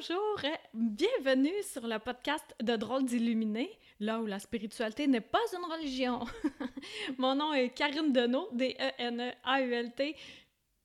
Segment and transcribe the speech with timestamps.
[0.00, 0.40] Bonjour,
[0.72, 6.20] bienvenue sur le podcast de Drôles d'Illuminés, là où la spiritualité n'est pas une religion.
[7.18, 10.16] Mon nom est Karine Deneau, D-E-N-E-A-U-L-T.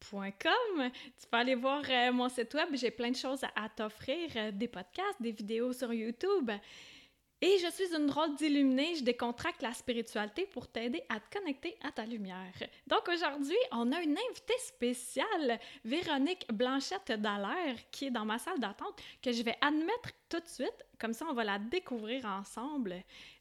[0.01, 4.51] Tu peux aller voir euh, mon site web, j'ai plein de choses à, t'offrir, euh,
[4.51, 6.51] des podcasts, des vidéos sur YouTube.
[7.41, 11.77] Et je suis une drôle d'illuminée, je décontracte la spiritualité pour t'aider à te connecter
[11.83, 12.53] à ta lumière.
[12.87, 18.59] Donc aujourd'hui, on a une invitée spéciale, Véronique Blanchette Dallaire, qui est dans ma salle
[18.59, 22.95] d'attente, que je vais admettre tout de suite, comme ça on va la découvrir ensemble.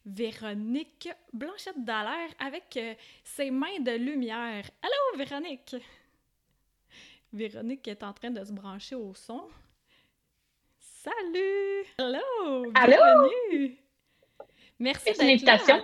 [0.05, 2.93] Véronique Blanchette Dallaire avec euh,
[3.23, 4.69] ses mains de lumière.
[4.81, 5.77] Allô Véronique!
[7.31, 9.47] Véronique est en train de se brancher au son.
[10.77, 11.85] Salut!
[11.97, 12.71] Allô!
[12.75, 13.29] Allô!
[13.51, 13.84] Bienvenue!
[14.79, 15.83] Merci de l'invitation.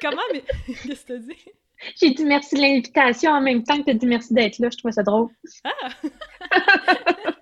[0.00, 0.22] Comment?
[0.66, 1.52] Qu'est-ce que tu dit?
[1.96, 4.70] J'ai dit merci de l'invitation en même temps que tu as dit merci d'être là.
[4.70, 5.28] Je trouve ça drôle.
[5.64, 5.90] Ah!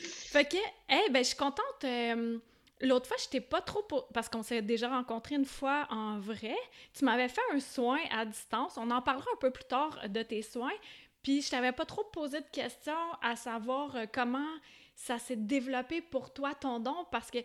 [0.00, 0.56] fait que,
[0.88, 1.84] hey, ben, je suis contente.
[1.84, 2.38] Euh,
[2.80, 3.82] l'autre fois, je t'ai pas trop.
[4.14, 6.54] Parce qu'on s'est déjà rencontrés une fois en vrai.
[6.94, 8.74] Tu m'avais fait un soin à distance.
[8.76, 10.74] On en parlera un peu plus tard de tes soins.
[11.22, 14.48] Puis, je t'avais pas trop posé de questions à savoir euh, comment
[14.94, 17.38] ça s'est développé pour toi, ton don, parce que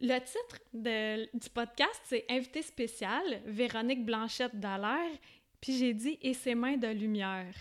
[0.00, 5.18] le titre du podcast, c'est Invité spécial, Véronique Blanchette Dallaire.
[5.60, 7.54] Puis j'ai dit Et ses mains de lumière.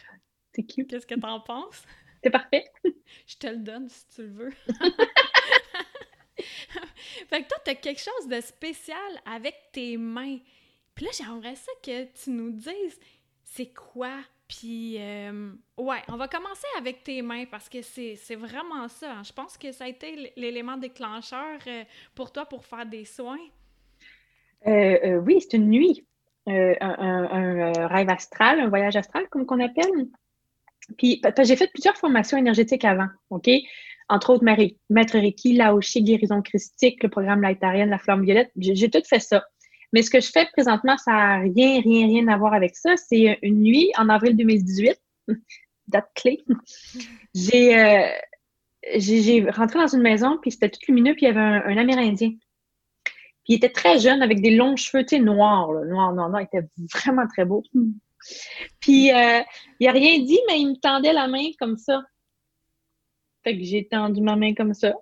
[0.54, 0.90] C'est cute.
[0.90, 1.84] Qu'est-ce que t'en penses?
[2.24, 2.66] C'est parfait.
[3.28, 4.54] Je te le donne si tu le veux.
[7.30, 10.40] fait que toi, t'as quelque chose de spécial avec tes mains.
[10.96, 13.00] Puis là, j'aimerais ça que tu nous dises
[13.44, 14.24] c'est quoi
[14.60, 19.12] puis, euh, ouais, on va commencer avec tes mains parce que c'est vraiment ça.
[19.12, 19.24] Hein.
[19.24, 21.84] Je pense que ça a été l'élément déclencheur euh,
[22.14, 23.40] pour toi pour faire des soins.
[24.68, 26.06] Euh, oui, c'est une nuit,
[26.46, 30.08] un, rêve astral, un voyage astral, comme qu'on appelle.
[30.98, 33.50] Puis, j'ai fait plusieurs formations énergétiques avant, OK?
[34.10, 34.46] Entre autres,
[34.90, 38.52] Maître Reiki, Laoshi, Guérison Christique, le programme Lightarienne, la Flamme Violette.
[38.58, 39.46] J'ai tout fait ça.
[39.94, 42.98] Mais ce que je fais présentement, ça n'a rien, rien, rien à voir avec ça.
[42.98, 45.00] C'est une nuit en avril 2018,
[45.88, 46.44] date clé.
[47.36, 48.08] J'ai euh,
[48.96, 52.32] j'ai rentré dans une maison, puis c'était tout lumineux, puis il y avait un, Amérindien.
[52.32, 56.30] Puis il était très jeune, avec des longs cheveux, tu sais, noirs, là, noir, noir,
[56.30, 56.42] noir.
[56.42, 57.64] Il était vraiment très beau.
[58.80, 59.42] Puis euh,
[59.80, 62.04] il n'a rien dit, mais il me tendait la main comme ça.
[63.44, 64.94] Fait que j'ai tendu ma main comme ça.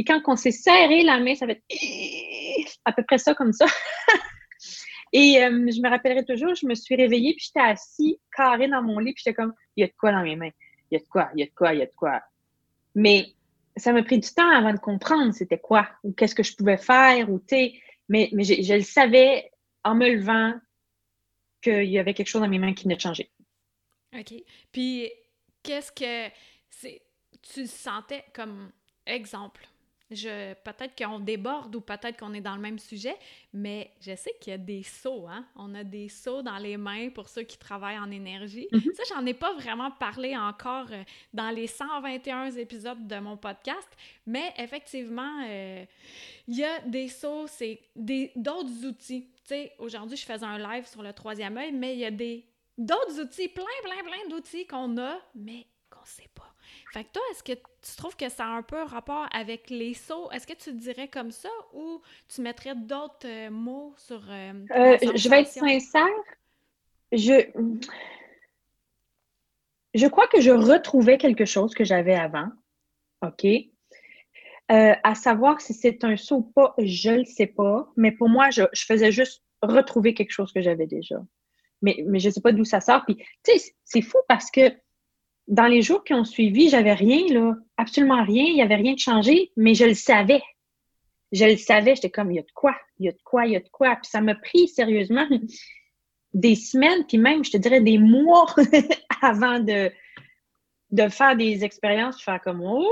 [0.00, 1.62] Puis quand on s'est serré la main, ça fait
[2.86, 3.66] à peu près ça comme ça.
[5.12, 8.80] Et euh, je me rappellerai toujours, je me suis réveillée, puis j'étais assis carré dans
[8.80, 10.48] mon lit, puis j'étais comme, il y a de quoi dans mes mains?
[10.90, 12.22] Il y a de quoi, il y a de quoi, il y a de quoi.
[12.94, 13.26] Mais
[13.76, 16.78] ça m'a pris du temps avant de comprendre c'était quoi, ou qu'est-ce que je pouvais
[16.78, 17.70] faire, ou tu
[18.08, 19.50] mais, mais je, le savais
[19.84, 20.54] en me levant
[21.60, 23.30] qu'il y avait quelque chose dans mes mains qui venait de changer.
[24.18, 24.32] OK.
[24.72, 25.12] Puis,
[25.62, 26.34] qu'est-ce que
[26.70, 27.02] c'est,
[27.42, 28.72] tu sentais comme
[29.04, 29.69] exemple?
[30.10, 33.16] Je, peut-être qu'on déborde ou peut-être qu'on est dans le même sujet,
[33.52, 35.46] mais je sais qu'il y a des sauts, hein?
[35.54, 38.66] On a des sauts dans les mains pour ceux qui travaillent en énergie.
[38.72, 38.94] Mm-hmm.
[38.94, 43.88] Ça, j'en ai pas vraiment parlé encore euh, dans les 121 épisodes de mon podcast,
[44.26, 45.84] mais effectivement, euh,
[46.48, 49.28] il y a des sauts, c'est d'autres outils.
[49.44, 52.10] Tu sais, aujourd'hui, je faisais un live sur le troisième œil, mais il y a
[52.10, 52.44] des
[52.76, 56.49] d'autres outils, plein, plein, plein d'outils qu'on a, mais qu'on sait pas.
[56.92, 59.94] Fait que toi, est-ce que tu trouves que ça a un peu rapport avec les
[59.94, 60.28] sauts?
[60.32, 64.20] Est-ce que tu dirais comme ça ou tu mettrais d'autres euh, mots sur.
[64.28, 66.06] Euh, euh, je vais être sincère.
[67.12, 67.48] Je.
[69.94, 72.48] Je crois que je retrouvais quelque chose que j'avais avant.
[73.22, 73.46] OK?
[74.72, 77.90] à savoir si c'est un saut ou pas, je ne le sais pas.
[77.96, 81.16] Mais pour moi, je, faisais juste retrouver quelque chose que j'avais déjà.
[81.82, 83.04] Mais, mais je ne sais pas d'où ça sort.
[83.04, 84.72] Puis, tu sais, c'est fou parce que
[85.50, 88.94] dans les jours qui ont suivi, j'avais rien, là, absolument rien, il n'y avait rien
[88.94, 90.40] de changé, mais je le savais.
[91.32, 93.46] Je le savais, j'étais comme, il y a de quoi, il y a de quoi,
[93.46, 93.96] il y a de quoi?
[93.96, 95.26] Puis ça m'a pris sérieusement
[96.34, 98.46] des semaines, puis même, je te dirais, des mois
[99.22, 99.90] avant de,
[100.92, 102.86] de faire des expériences, faire comme, oh!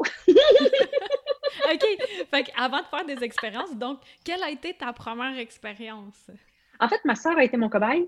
[0.28, 1.84] OK.
[2.30, 6.30] Fait avant de faire des expériences, donc, quelle a été ta première expérience?
[6.80, 8.06] En fait, ma soeur a été mon cobaye.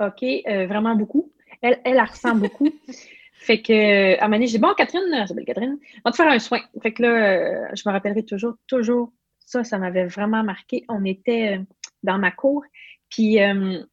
[0.00, 1.32] OK, euh, vraiment beaucoup.
[1.62, 2.70] Elle, elle, ressemble beaucoup.
[3.32, 6.10] Fait que, à un moment donné, j'ai dit, bon, Catherine, ça belle Catherine, on va
[6.10, 6.60] te faire un soin.
[6.82, 10.84] Fait que là, je me rappellerai toujours, toujours, ça, ça m'avait vraiment marqué.
[10.88, 11.60] On était
[12.02, 12.64] dans ma cour,
[13.08, 13.84] puis, je,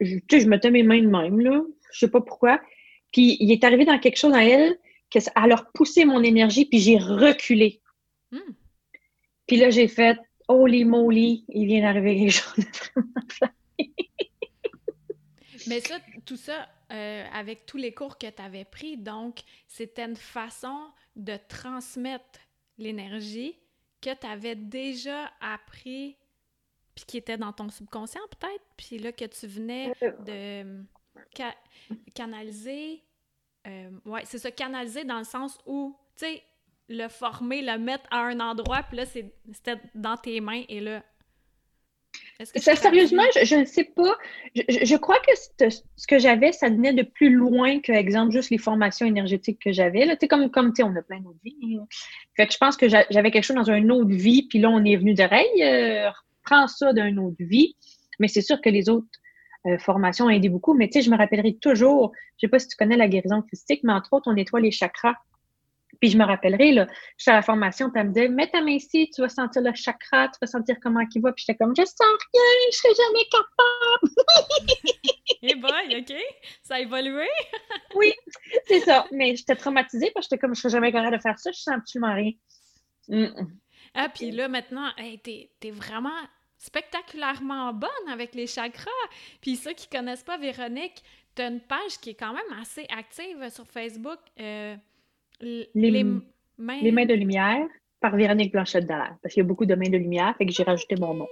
[0.00, 1.62] tu sais, je mettais mes mains de même, là.
[1.92, 2.60] Je sais pas pourquoi.
[3.12, 4.78] Puis, il est arrivé dans quelque chose dans elle,
[5.10, 7.80] que ça a leur poussé mon énergie, puis j'ai reculé.
[8.30, 8.52] Hmm.
[9.46, 10.18] Puis là, j'ai fait
[10.48, 12.64] Holy moly, il vient d'arriver quelque chose
[15.68, 20.04] Mais ça, tout ça, euh, avec tous les cours que tu avais pris, donc, c'était
[20.04, 22.40] une façon de transmettre
[22.78, 23.58] l'énergie
[24.00, 26.16] que tu avais déjà appris,
[26.94, 30.12] puis qui était dans ton subconscient peut-être, puis là que tu venais euh.
[30.24, 30.84] de
[32.14, 33.02] canaliser.
[33.66, 36.42] Euh, ouais, c'est ça, canaliser dans le sens où, tu sais,
[36.88, 41.02] le former, le mettre à un endroit, puis là, c'était dans tes mains, et là...
[42.38, 44.14] Que ça, sérieusement, je ne sais pas.
[44.54, 48.58] Je, crois que ce que j'avais, ça venait de plus loin que, exemple, juste les
[48.58, 50.16] formations énergétiques que j'avais.
[50.18, 51.78] Tu comme, comme tu sais, on a plein d'autres vies.
[52.36, 54.84] Fait que je pense que j'avais quelque chose dans une autre vie, puis là, on
[54.84, 57.74] est venu de Hey, euh, reprends ça d'une autre vie.
[58.18, 59.06] Mais c'est sûr que les autres
[59.66, 60.74] euh, formations ont aidé beaucoup.
[60.74, 63.08] Mais tu sais, je me rappellerai toujours, je ne sais pas si tu connais la
[63.08, 65.14] guérison christique, mais entre autres, on nettoie les chakras.
[66.00, 68.60] Puis je me rappellerai, là, je suis à la formation, elle me disait, mets ta
[68.60, 71.32] main ici, tu vas sentir le chakra, tu vas sentir comment il va.
[71.32, 74.14] Puis j'étais comme, je sens rien, je serai jamais capable.
[75.42, 76.16] Et boy, OK,
[76.62, 77.28] ça a évolué.
[77.94, 78.12] oui,
[78.66, 79.06] c'est ça.
[79.12, 81.58] Mais j'étais traumatisée parce que j'étais comme, je serais jamais capable de faire ça, je
[81.58, 82.32] sens absolument rien.
[83.94, 86.10] Ah, puis là, maintenant, hey, t'es es vraiment
[86.58, 88.90] spectaculairement bonne avec les chakras.
[89.40, 91.02] Puis ceux qui connaissent pas Véronique,
[91.34, 94.18] t'as une page qui est quand même assez active sur Facebook.
[94.40, 94.76] Euh,
[95.40, 96.80] les, mains...
[96.80, 97.66] les mains de lumière
[98.00, 99.16] par Véronique Blanchette Dallaire.
[99.22, 101.28] Parce qu'il y a beaucoup de mains de lumière, fait que j'ai rajouté mon nom.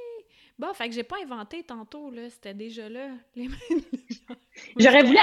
[0.58, 2.30] Bon, fait que j'ai pas inventé tantôt, là.
[2.30, 4.38] C'était déjà là, les mains de lumière.
[4.76, 5.18] J'aurais voulu,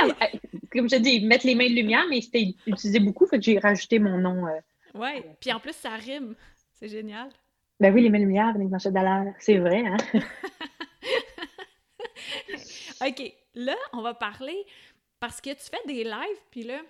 [0.71, 3.57] comme je dis, mettre les mains de lumière, mais c'était utilisé beaucoup, fait que j'ai
[3.57, 4.47] rajouté mon nom.
[4.47, 6.35] Euh, ouais, puis en plus, ça rime.
[6.73, 7.29] C'est génial.
[7.79, 9.33] Ben oui, les mains de lumière, Véronique Blanchette Dallaire.
[9.39, 9.97] C'est vrai, hein?
[13.01, 14.65] OK, là, on va parler
[15.19, 16.81] parce que tu fais des lives, puis là,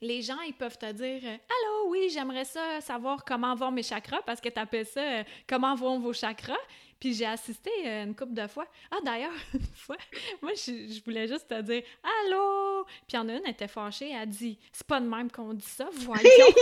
[0.00, 4.22] les gens, ils peuvent te dire Allô, oui, j'aimerais ça savoir comment vont mes chakras
[4.24, 6.56] parce que tu appelles ça euh, comment vont vos chakras.
[7.00, 8.66] Puis j'ai assisté euh, une couple de fois.
[8.90, 9.96] Ah, d'ailleurs, une fois,
[10.42, 11.82] moi, je, voulais juste te dire
[12.26, 12.84] Allô!
[12.84, 15.06] Puis il y en a une, elle était fâchée, elle a dit C'est pas de
[15.06, 16.22] même qu'on dit ça, voyons!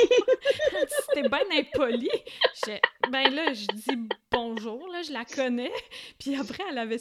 [1.08, 2.08] C'était bien impoli.
[3.10, 5.72] Ben là, je dis bonjour, là, je la connais.
[6.18, 6.98] Puis après, elle avait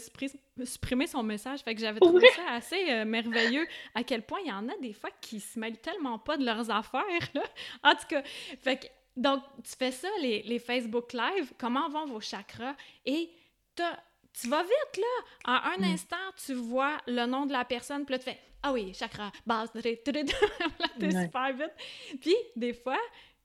[0.63, 1.59] supprimé son message.
[1.59, 4.77] Fait que j'avais trouvé ça assez euh, merveilleux à quel point il y en a
[4.81, 7.03] des fois qui se mêlent tellement pas de leurs affaires,
[7.33, 7.43] là.
[7.83, 8.23] En tout cas,
[8.61, 12.75] fait que donc, tu fais ça, les, Facebook Live, comment vont vos chakras?
[13.03, 13.29] Et
[13.75, 15.51] tu vas vite, là.
[15.51, 15.93] En un mm.
[15.93, 16.15] instant,
[16.45, 19.71] tu vois le nom de la personne, puis là, tu fais Ah oui, chakra, base,
[19.73, 19.81] tu
[21.11, 22.19] super vite.
[22.21, 22.99] Puis, des fois,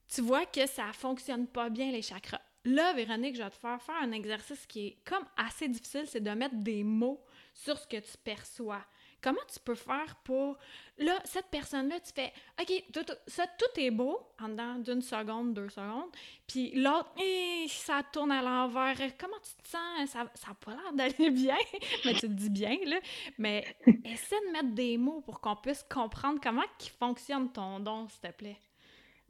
[0.08, 2.40] tu vois que ça fonctionne pas bien, les chakras.
[2.64, 6.22] Là, Véronique, je vais te faire faire un exercice qui est comme assez difficile, c'est
[6.22, 7.24] de mettre des mots
[7.54, 8.84] sur ce que tu perçois.
[9.22, 10.58] Comment tu peux faire pour.
[10.98, 15.54] Là, cette personne-là, tu fais OK, tout, ça, tout est beau en dedans d'une seconde,
[15.54, 16.10] deux secondes.
[16.48, 18.96] Puis l'autre, eh, ça tourne à l'envers.
[19.18, 20.10] Comment tu te sens?
[20.10, 21.56] Ça n'a pas l'air d'aller bien.
[22.04, 22.96] mais tu te dis bien, là.
[23.38, 23.64] Mais
[24.04, 28.28] essaie de mettre des mots pour qu'on puisse comprendre comment qui fonctionne ton don, s'il
[28.28, 28.58] te plaît.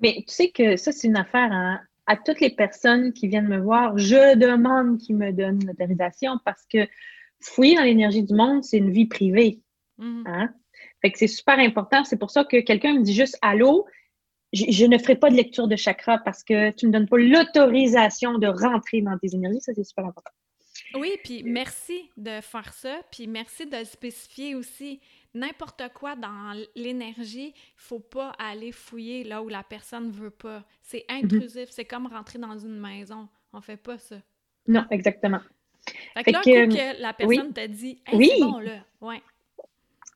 [0.00, 1.80] Mais tu sais que ça, c'est une affaire hein.
[2.06, 3.96] à toutes les personnes qui viennent me voir.
[3.98, 6.88] Je demande qu'ils me donnent l'autorisation parce que
[7.40, 9.60] fouiller dans l'énergie du monde, c'est une vie privée.
[10.02, 10.22] Mm-hmm.
[10.26, 10.54] Hein?
[11.00, 12.04] Fait que c'est super important.
[12.04, 13.86] C'est pour ça que quelqu'un me dit juste allô,
[14.52, 17.18] je, ne ferai pas de lecture de chakra parce que tu ne me donnes pas
[17.18, 19.60] l'autorisation de rentrer dans tes énergies.
[19.60, 20.30] Ça, c'est super important.
[20.94, 23.00] Oui, puis merci de faire ça.
[23.10, 25.00] Puis merci de spécifier aussi
[25.32, 27.54] n'importe quoi dans l'énergie.
[27.56, 30.64] Il faut pas aller fouiller là où la personne veut pas.
[30.82, 31.24] C'est mm-hmm.
[31.24, 31.68] intrusif.
[31.70, 33.28] C'est comme rentrer dans une maison.
[33.54, 34.16] On fait pas ça.
[34.66, 35.40] Non, exactement.
[36.14, 38.30] Fait que là, que, la personne t'a dit oui.
[38.34, 38.84] c'est bon là.
[39.00, 39.20] Ouais.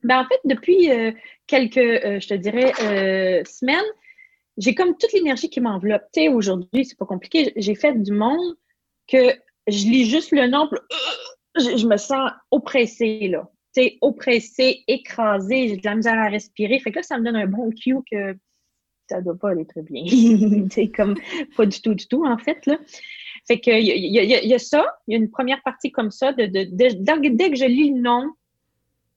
[0.06, 1.10] Ben, en fait, depuis euh,
[1.48, 3.84] quelques, euh, je te dirais, euh, semaines,
[4.56, 6.04] j'ai comme toute l'énergie qui m'enveloppe.
[6.12, 7.52] Tu sais, aujourd'hui, c'est pas compliqué.
[7.56, 8.56] J'ai fait du monde
[9.08, 9.32] que
[9.66, 10.70] je lis juste le nom,
[11.56, 13.50] je, me sens oppressée, là.
[13.74, 16.78] Tu sais, oppressée, écrasée, j'ai de la misère à respirer.
[16.78, 18.36] Fait que là, ça me donne un bon cue que
[19.10, 20.04] ça doit pas aller très bien.
[20.70, 21.16] c'est comme
[21.56, 22.78] pas du tout, du tout, en fait, là.
[23.48, 26.46] Fait que il y, a ça, il y a une première partie comme ça, de,
[26.46, 28.32] dès que je lis le nom,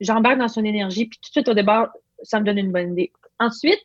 [0.00, 1.90] j'embarque dans son énergie, puis tout de suite au départ,
[2.22, 3.12] ça me donne une bonne idée.
[3.38, 3.80] Ensuite,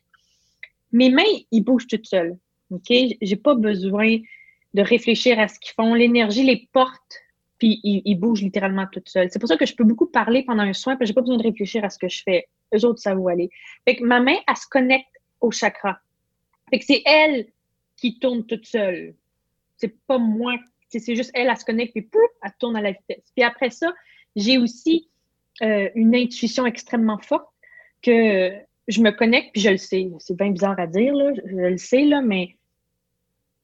[0.92, 2.36] mes mains, ils bougent toutes seules.
[2.70, 2.92] OK?
[3.20, 4.18] J'ai pas besoin
[4.74, 5.94] de réfléchir à ce qu'ils font.
[5.94, 7.22] L'énergie les porte,
[7.58, 9.28] puis ils, bougent littéralement toutes seules.
[9.30, 11.38] C'est pour ça que je peux beaucoup parler pendant un soin, puis j'ai pas besoin
[11.38, 12.46] de réfléchir à ce que je fais.
[12.74, 13.50] eux autres savent où aller.
[13.84, 15.08] Fait que ma main, elle se connecte
[15.40, 15.98] au chakra.
[16.70, 17.46] Fait que c'est elle
[17.96, 19.14] qui tourne toute seule.
[19.76, 20.56] C'est pas moi.
[20.88, 23.24] C'est juste elle, elle se connecte, puis pouf, elle tourne à la vitesse.
[23.34, 23.92] Puis après ça,
[24.34, 25.08] j'ai aussi
[25.62, 27.48] euh, une intuition extrêmement forte
[28.02, 28.52] que
[28.88, 30.08] je me connecte, puis je le sais.
[30.18, 31.32] C'est bien bizarre à dire, là.
[31.34, 32.56] Je, le sais, là, mais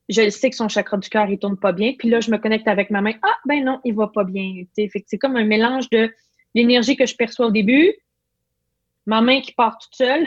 [0.08, 1.94] je le sais que son chakra du cœur, il tourne pas bien.
[1.98, 3.14] Puis là, je me connecte avec ma main.
[3.22, 4.64] Ah, ben non, il va pas bien.
[4.74, 6.12] C'est comme un mélange de
[6.54, 7.94] l'énergie que je perçois au début,
[9.06, 10.26] ma main qui part toute seule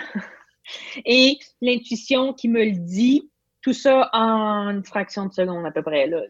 [1.06, 3.30] et l'intuition qui me le dit.
[3.62, 6.22] Tout ça en une fraction de seconde à peu près, là.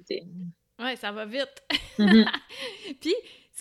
[0.80, 1.64] Oui, ça va vite.
[2.00, 2.26] Mm-hmm.
[3.02, 3.14] Puis,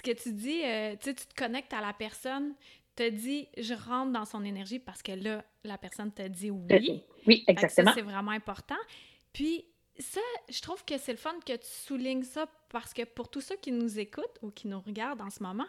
[0.05, 2.55] que tu dis, euh, tu te connectes à la personne,
[2.95, 6.67] te dit je rentre dans son énergie parce que là, la personne te dit oui.
[6.73, 7.93] Euh, oui, exactement.
[7.95, 8.77] c'est vraiment important.
[9.33, 9.65] Puis
[9.99, 13.41] ça, je trouve que c'est le fun que tu soulignes ça parce que pour tous
[13.41, 15.67] ceux qui nous écoutent ou qui nous regardent en ce moment,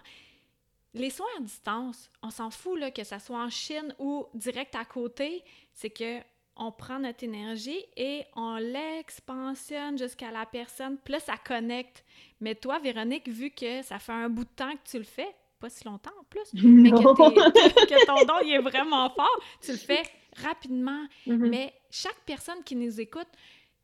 [0.93, 4.75] les soins à distance, on s'en fout là, que ça soit en Chine ou direct
[4.75, 6.19] à côté, c'est que
[6.57, 12.03] on prend notre énergie et on l'expansionne jusqu'à la personne, plus ça connecte.
[12.39, 15.35] Mais toi, Véronique, vu que ça fait un bout de temps que tu le fais,
[15.59, 20.03] pas si longtemps en plus, mais que, ton don est vraiment fort, tu le fais
[20.37, 21.05] rapidement.
[21.27, 21.49] Mm-hmm.
[21.49, 23.27] Mais chaque personne qui nous écoute,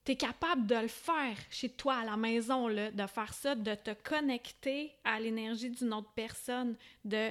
[0.05, 3.55] tu es capable de le faire chez toi à la maison, là, de faire ça,
[3.55, 6.75] de te connecter à l'énergie d'une autre personne,
[7.05, 7.29] de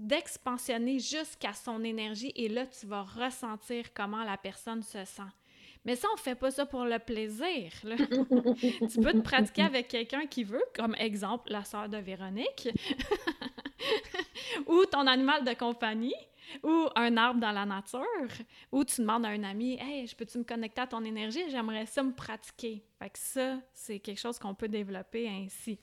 [0.00, 5.22] d'expansionner jusqu'à son énergie et là, tu vas ressentir comment la personne se sent.
[5.84, 7.72] Mais ça, on fait pas ça pour le plaisir.
[7.82, 12.68] tu peux te pratiquer avec quelqu'un qui veut, comme exemple la sœur de Véronique,
[14.66, 16.14] ou ton animal de compagnie,
[16.62, 18.02] ou un arbre dans la nature,
[18.72, 21.48] ou tu demandes à un ami Hey, je peux-tu me connecter à ton énergie?
[21.48, 22.84] J'aimerais ça me pratiquer.
[22.98, 25.78] Fait que ça, c'est quelque chose qu'on peut développer ainsi.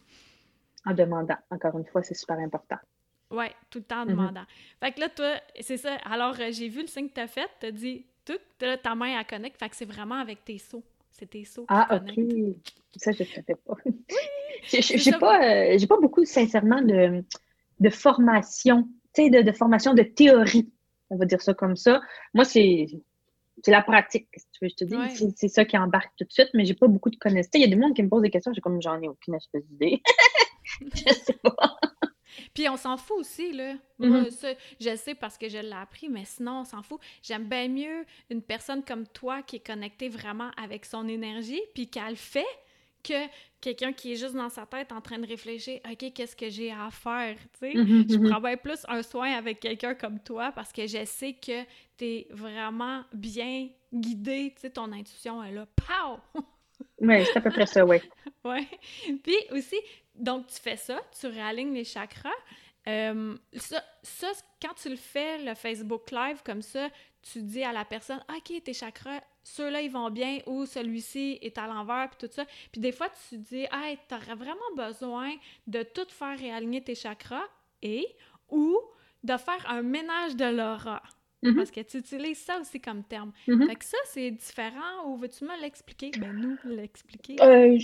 [0.86, 1.38] En demandant.
[1.50, 2.78] Encore une fois, c'est super important.
[3.32, 4.10] Oui, tout le temps en mm-hmm.
[4.10, 4.46] demandant.
[4.80, 5.96] Fait que là, toi, c'est ça.
[6.06, 8.96] Alors, euh, j'ai vu le signe que tu as fait, tu as dit tout, ta
[8.96, 9.58] main à connecte.
[9.58, 10.84] Fait que c'est vraiment avec tes sauts.
[11.12, 11.66] C'est tes sauts.
[11.68, 12.14] Ah, OK.
[12.96, 13.76] Ça, je ne savais pas.
[14.64, 17.24] j'ai pas, euh, j'ai pas beaucoup, sincèrement, de,
[17.80, 20.70] de formation, tu sais, de, de, formation de théorie.
[21.10, 22.02] On va dire ça comme ça.
[22.34, 22.88] Moi, c'est.
[23.64, 25.34] C'est la pratique, si tu veux, je te dis.
[25.36, 27.50] C'est ça qui embarque tout de suite, mais j'ai pas beaucoup de connaissances.
[27.56, 29.34] Il y a des gens qui me posent des questions, j'ai comme j'en ai aucune
[29.34, 30.04] espèce d'idée.
[30.94, 31.80] je sais pas.
[32.58, 33.76] Puis on s'en fout aussi, là.
[34.00, 34.56] Mm-hmm.
[34.82, 37.00] je sais parce que je l'ai appris, mais sinon, on s'en fout.
[37.22, 41.88] J'aime bien mieux une personne comme toi qui est connectée vraiment avec son énergie, puis
[41.88, 42.48] qu'elle fait,
[43.04, 43.28] que
[43.62, 46.72] quelqu'un qui est juste dans sa tête en train de réfléchir, OK, qu'est-ce que j'ai
[46.72, 47.74] à faire, tu sais?
[47.74, 48.30] Mm-hmm, je mm-hmm.
[48.32, 51.62] prends bien plus un soin avec quelqu'un comme toi parce que je sais que
[51.96, 55.68] tu es vraiment bien guidé, tu sais, ton intuition est là.
[55.76, 56.42] Pow!
[57.02, 57.98] oui, c'est à peu près ça, oui.
[58.46, 58.68] oui.
[59.24, 59.78] Puis aussi,
[60.16, 62.30] donc, tu fais ça, tu réalignes les chakras.
[62.88, 66.90] Euh, ça, quand tu le fais, le Facebook Live, comme ça,
[67.22, 71.58] tu dis à la personne, OK, tes chakras, ceux-là, ils vont bien, ou celui-ci est
[71.58, 72.46] à l'envers, puis tout ça.
[72.72, 75.34] Puis des fois, tu dis, hey, t'aurais vraiment besoin
[75.68, 77.46] de tout faire réaligner tes chakras,
[77.82, 78.08] et,
[78.50, 78.80] ou
[79.24, 81.02] de faire un ménage de l'aura.
[81.48, 81.56] Mm-hmm.
[81.56, 83.32] Parce que tu utilises ça aussi comme terme.
[83.48, 83.68] Mm-hmm.
[83.68, 86.12] Fait que ça, c'est différent, ou veux-tu me l'expliquer?
[86.20, 87.36] Ben, nous, l'expliquer.
[87.42, 87.78] Euh,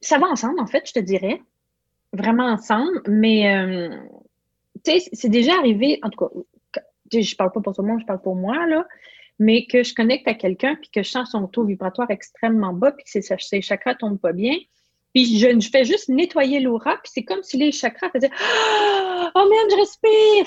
[0.00, 1.42] ça va ensemble, en fait, je te dirais.
[2.12, 3.02] Vraiment ensemble.
[3.08, 3.96] Mais, euh,
[4.84, 6.80] tu sais, c'est déjà arrivé, en tout cas,
[7.12, 8.86] je parle pas pour tout le monde, je parle pour moi, là,
[9.38, 12.92] mais que je connecte à quelqu'un, puis que je sens son taux vibratoire extrêmement bas,
[12.92, 14.56] puis que ses, chakras tombent pas bien.
[15.14, 18.30] Puis je, fais juste nettoyer l'aura, puis c'est comme si les chakras faisaient
[19.34, 20.46] Oh merde, je respire!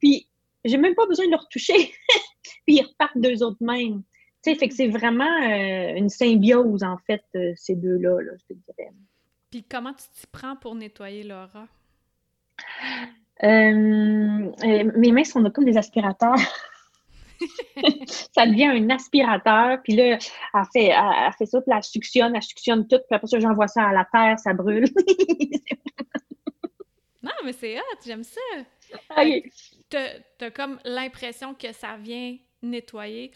[0.00, 0.27] Puis
[0.64, 1.92] j'ai même pas besoin de leur toucher.
[2.66, 4.02] puis ils repartent d'eux autres mêmes.
[4.42, 8.32] Tu sais, fait que c'est vraiment euh, une symbiose, en fait, euh, ces deux-là, là,
[8.38, 8.90] je te dirais.
[9.50, 11.66] Puis comment tu t'y prends pour nettoyer l'aura?
[13.42, 14.52] Euh,
[14.96, 16.38] mes mains sont comme des aspirateurs.
[18.34, 20.18] ça devient un aspirateur, puis là,
[20.54, 23.68] elle fait, elle, fait ça, puis elle suctionne, elle suctionne tout, puis après ça, j'envoie
[23.68, 24.84] ça à la terre, ça brûle.
[27.22, 28.40] non, mais c'est hot, j'aime ça.
[29.90, 33.32] T'as as comme l'impression que ça vient nettoyer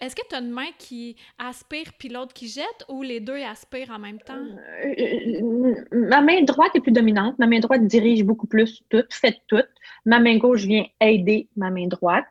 [0.00, 3.42] est-ce que tu as une main qui aspire puis l'autre qui jette ou les deux
[3.42, 4.38] aspirent en même temps?
[4.84, 7.38] Euh, ma main droite est plus dominante.
[7.38, 9.62] Ma main droite dirige beaucoup plus tout, fait tout.
[10.04, 12.26] Ma main gauche vient aider ma main droite.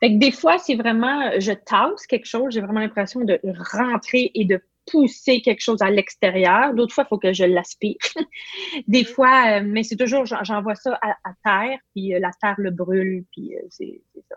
[0.00, 3.38] Fait des fois, c'est vraiment, je tasse quelque chose, j'ai vraiment l'impression de
[3.72, 6.74] rentrer et de pousser quelque chose à l'extérieur.
[6.74, 7.96] D'autres fois, il faut que je l'aspire.
[8.88, 13.24] des fois, euh, mais c'est toujours, j'envoie ça à, terre, puis la terre le brûle,
[13.32, 14.36] puis c'est ça.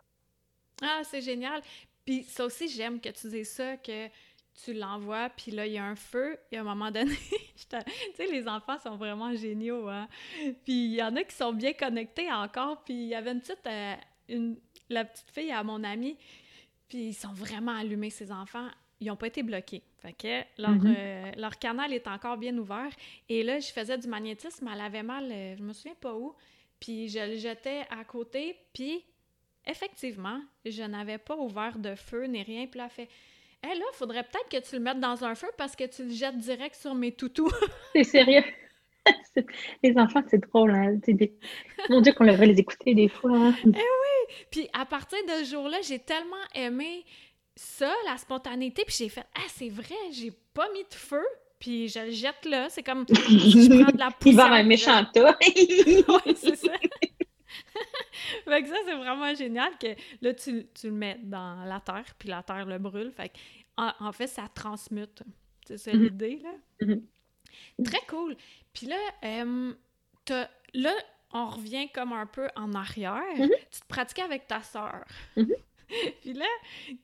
[0.82, 1.62] Ah, c'est génial.
[2.06, 4.08] Puis ça aussi, j'aime que tu dises ça, que
[4.64, 7.16] tu l'envoies, puis là, il y a un feu, et à un moment donné,
[7.56, 7.78] tu
[8.16, 10.08] sais, les enfants sont vraiment géniaux, hein?
[10.64, 12.84] Puis il y en a qui sont bien connectés encore.
[12.84, 13.96] Puis il y avait une petite, euh,
[14.30, 14.58] une,
[14.90, 16.18] la petite fille à mon ami,
[16.88, 18.68] puis ils sont vraiment allumés, ces enfants.
[19.00, 19.82] Ils n'ont pas été bloqués.
[20.04, 20.96] Fait que leur, Mhm.
[20.98, 22.90] euh, leur canal est encore bien ouvert.
[23.30, 26.36] Et là, je faisais du magnétisme, elle avait mal, euh, je me souviens pas où.
[26.80, 29.04] Puis je le jetais à côté, puis
[29.66, 32.68] effectivement, je n'avais pas ouvert de feu ni rien.
[32.68, 33.10] Puis là, elle fait
[33.66, 36.10] Hé, là, faudrait peut-être que tu le mettes dans un feu parce que tu le
[36.10, 37.48] jettes direct sur mes toutous.
[37.96, 38.44] C'est sérieux.
[39.84, 40.72] Les enfants, c'est drôle.
[40.72, 41.00] Hein?
[41.08, 41.34] Des-
[41.90, 43.32] Mon Dieu, qu'on devrait les écouter des fois.
[43.34, 43.56] hein.
[44.52, 47.06] Puis à partir de ce jour-là, j'ai tellement aimé
[47.56, 51.24] ça, la spontanéité, puis j'ai fait Ah, c'est vrai, j'ai pas mis de feu,
[51.60, 52.70] puis je le jette là.
[52.70, 54.22] C'est comme je prends de la poussière.
[54.26, 55.38] Il va un méchant tas.
[55.46, 56.74] Ouais, c'est ça.
[58.46, 59.88] fait que ça, c'est vraiment génial que
[60.22, 63.12] là, tu, tu le mets dans la terre, puis la terre le brûle.
[63.12, 63.36] Fait que,
[63.78, 65.24] en, en fait, ça transmute.
[65.68, 66.04] C'est ça Mhm.
[66.04, 66.52] l'idée, là.
[66.82, 67.06] Mhm.
[67.86, 68.36] Très cool.
[68.74, 69.74] Puis là, euh,
[70.74, 70.94] là,
[71.32, 73.22] on revient comme un peu en arrière.
[73.38, 73.50] Mhm.
[73.72, 75.06] Tu te pratiquais avec ta sœur.
[76.22, 76.46] Puis là,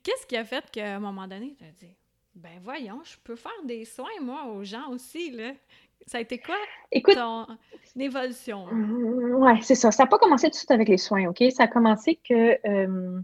[0.03, 1.95] qu'est-ce qui a fait qu'à un moment donné, tu as dit,
[2.35, 5.51] ben voyons, je peux faire des soins, moi, aux gens aussi, là?
[6.07, 6.55] Ça a été quoi
[6.91, 7.45] Écoute, ton
[7.99, 8.65] évolution?
[8.71, 9.91] Mm, Ouais, c'est ça.
[9.91, 11.43] Ça n'a pas commencé tout de suite avec les soins, OK?
[11.51, 13.21] Ça a commencé que euh,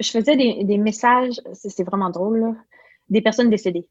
[0.00, 2.54] je faisais des, des messages, c'est vraiment drôle, là,
[3.08, 3.88] des personnes décédées.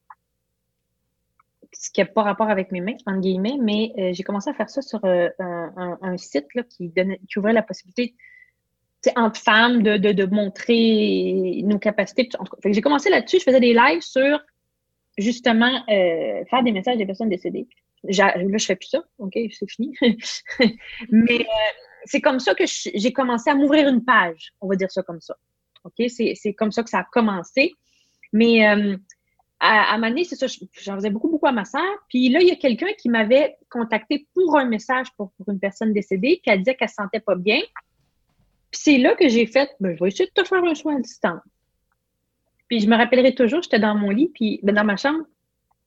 [1.71, 4.53] Ce qui n'a pas rapport avec mes mains, entre guillemets, mais euh, j'ai commencé à
[4.53, 8.15] faire ça sur euh, un, site là, qui, donnait, qui ouvrait la possibilité,
[9.15, 12.29] entre femmes, de, montrer nos capacités.
[12.65, 13.39] J'ai commencé là-dessus.
[13.39, 14.39] Je faisais des lives sur,
[15.17, 17.67] justement, euh, faire des messages des personnes décédées.
[18.03, 19.93] Là, je fais plus ça, OK, c'est fini.
[21.09, 21.73] Mais euh,
[22.05, 25.21] c'est comme ça que j'ai commencé à m'ouvrir une page, on va dire ça comme
[25.21, 25.35] ça.
[25.83, 27.73] OK, c'est comme ça que ça a commencé.
[28.33, 28.97] Mais euh,
[29.59, 31.81] à, à donné, c'est ça, je- j'en faisais beaucoup, beaucoup à ma sœur.
[32.09, 35.59] Puis là, il y a quelqu'un qui m'avait contacté pour un message pour, pour une
[35.59, 37.59] personne décédée, puis elle disait qu'elle se sentait pas bien.
[38.75, 40.97] Puis c'est là que j'ai fait, ben, je vais essayer de te faire un soin
[40.97, 41.41] à distance.
[42.67, 45.23] Puis je me rappellerai toujours, j'étais dans mon lit, puis ben, dans ma chambre,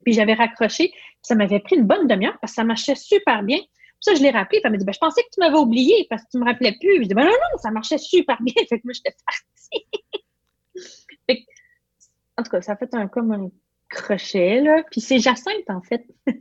[0.05, 0.95] puis j'avais raccroché.
[1.21, 3.59] Ça m'avait pris une bonne demi-heure parce que ça marchait super bien.
[3.59, 4.61] Puis ça, je l'ai rappelé.
[4.61, 6.47] Puis elle m'a dit, ben, je pensais que tu m'avais oublié parce que tu me
[6.47, 7.03] rappelais plus.
[7.03, 8.55] Je dis, ben non, non, ça marchait super bien.
[8.71, 9.87] Fait que moi, j'étais partie.
[11.27, 11.43] Fait que,
[12.39, 13.51] en tout cas, ça a fait un, comme un
[13.91, 14.83] crochet, là.
[14.91, 16.07] Puis c'est Jacinthe, en fait,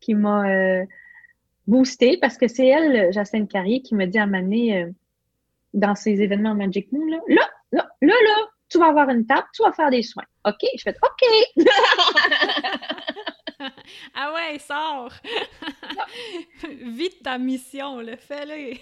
[0.00, 0.84] qui m'a euh,
[1.66, 4.86] boosté parce que c'est elle, Jacinthe Carrier, qui m'a dit à m'amener
[5.72, 9.46] dans ces événements Magic Moon, là, là, là, là, là, tu vas avoir une table,
[9.52, 10.24] tu vas faire des soins.
[10.46, 10.64] OK?
[10.76, 11.22] Je fais OK.
[14.14, 15.12] ah ouais, sors!
[16.82, 18.76] Vite ta mission, le fais-le!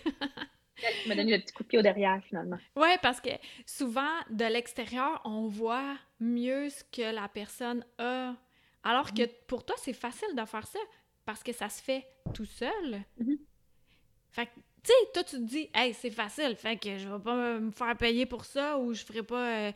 [0.83, 2.59] Elle m'a donné le petit coup de pied au derrière, finalement.
[2.77, 3.31] Ouais, parce que
[3.67, 8.35] souvent, de l'extérieur, on voit mieux ce que la personne a.
[8.85, 10.79] Alors que pour toi, c'est facile de faire ça
[11.25, 13.03] parce que ça se fait tout seul.
[13.19, 13.39] Mhm.
[14.31, 17.19] Fait que, tu sais, toi, tu te dis, hey, c'est facile, fait que je vais
[17.19, 19.73] pas me faire payer pour ça ou je ferai pas euh,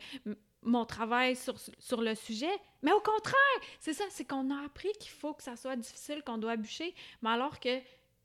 [0.61, 2.51] mon travail sur, sur le sujet.
[2.81, 6.21] Mais au contraire, c'est ça, c'est qu'on a appris qu'il faut que ça soit difficile,
[6.25, 7.79] qu'on doit bûcher, mais alors que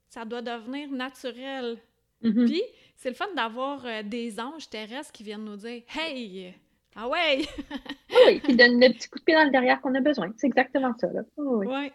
[0.08, 1.78] ça doit devenir naturel.
[2.22, 2.46] Mhm.
[2.46, 2.62] Puis,
[2.96, 6.54] c'est le fun d'avoir euh, des anges terrestres qui viennent nous dire Hey!
[6.96, 7.42] Ah ouais!
[8.26, 10.32] Oui, qui donne le petit coup de pied dans le derrière qu'on a besoin.
[10.36, 11.20] C'est exactement ça, là.
[11.36, 11.72] Oui, oui.
[11.72, 11.92] Ouais.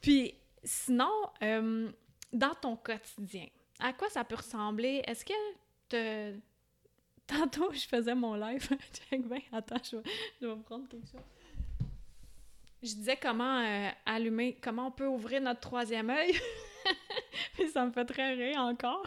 [0.00, 1.10] Puis, sinon,
[1.42, 1.90] euh,
[2.32, 3.46] dans ton quotidien,
[3.82, 5.02] à quoi ça peut ressembler?
[5.06, 5.32] Est-ce que
[5.88, 6.34] te...
[7.26, 8.68] Tantôt, je faisais mon live.
[9.10, 9.40] Bien.
[9.52, 11.20] Attends, je vais, prendre quelque chose.
[12.82, 16.34] Je disais comment euh, allumer, comment on peut ouvrir notre troisième œil.
[17.54, 19.06] Puis ça me fait très rire encore.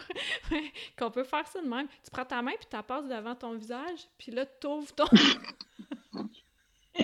[0.98, 1.86] Qu'on peut faire ça de même.
[2.02, 4.08] Tu prends ta main puis tu la passes devant ton visage.
[4.18, 4.94] Puis là, tu ouvres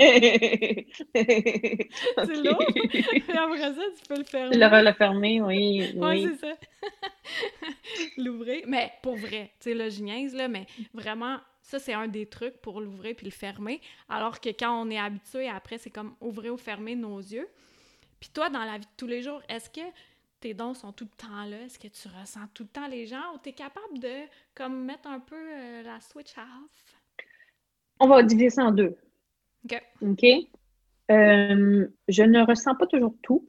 [1.14, 2.64] c'est lourd.
[2.90, 4.56] Puis après ça, tu peux le fermer.
[4.56, 5.92] Le, le fermer, oui.
[5.96, 6.28] Ouais, oui.
[6.40, 6.56] c'est ça.
[8.16, 8.64] l'ouvrir.
[8.66, 12.26] Mais pour vrai, tu sais, là, je niaise, là, mais vraiment, ça, c'est un des
[12.26, 13.80] trucs pour l'ouvrir puis le fermer.
[14.08, 17.48] Alors que quand on est habitué, après, c'est comme ouvrir ou fermer nos yeux.
[18.20, 19.80] Puis toi, dans la vie de tous les jours, est-ce que
[20.40, 21.62] tes dons sont tout le temps là?
[21.62, 24.84] Est-ce que tu ressens tout le temps les gens ou tu es capable de, comme,
[24.84, 26.96] mettre un peu euh, la switch off?
[28.00, 28.96] On va diviser ça en deux.
[29.64, 29.82] OK.
[30.02, 30.24] OK?
[31.10, 33.48] Euh, je ne ressens pas toujours tout.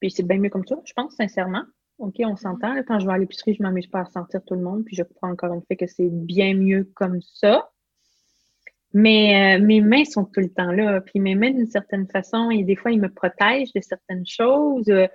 [0.00, 1.62] Puis c'est bien mieux comme ça, je pense, sincèrement.
[1.98, 2.72] OK, on s'entend.
[2.72, 4.84] là, Quand je vais à l'épicerie, je ne m'amuse pas à sentir tout le monde.
[4.84, 7.70] Puis je crois encore une fois que c'est bien mieux comme ça.
[8.92, 11.00] Mais euh, mes mains sont tout le temps là.
[11.00, 14.88] Puis mes mains, d'une certaine façon, et des fois, ils me protègent de certaines choses.
[14.88, 15.06] Euh,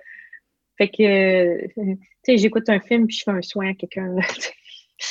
[0.78, 4.14] fait que, euh, tu sais, j'écoute un film puis je fais un soin à quelqu'un.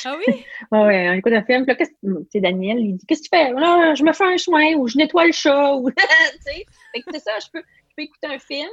[0.04, 0.44] Ah oui?
[0.72, 1.64] Ouais, on écoute un film.
[1.64, 3.52] Puis là, que- tu sais, Daniel, il dit Qu'est-ce que tu fais?
[3.52, 5.74] Là, je me fais un soin ou je nettoie le chat.
[5.76, 5.90] Ou...
[5.90, 5.96] tu
[6.40, 8.70] sais, Fait que c'est ça, je peux, je peux écouter un film.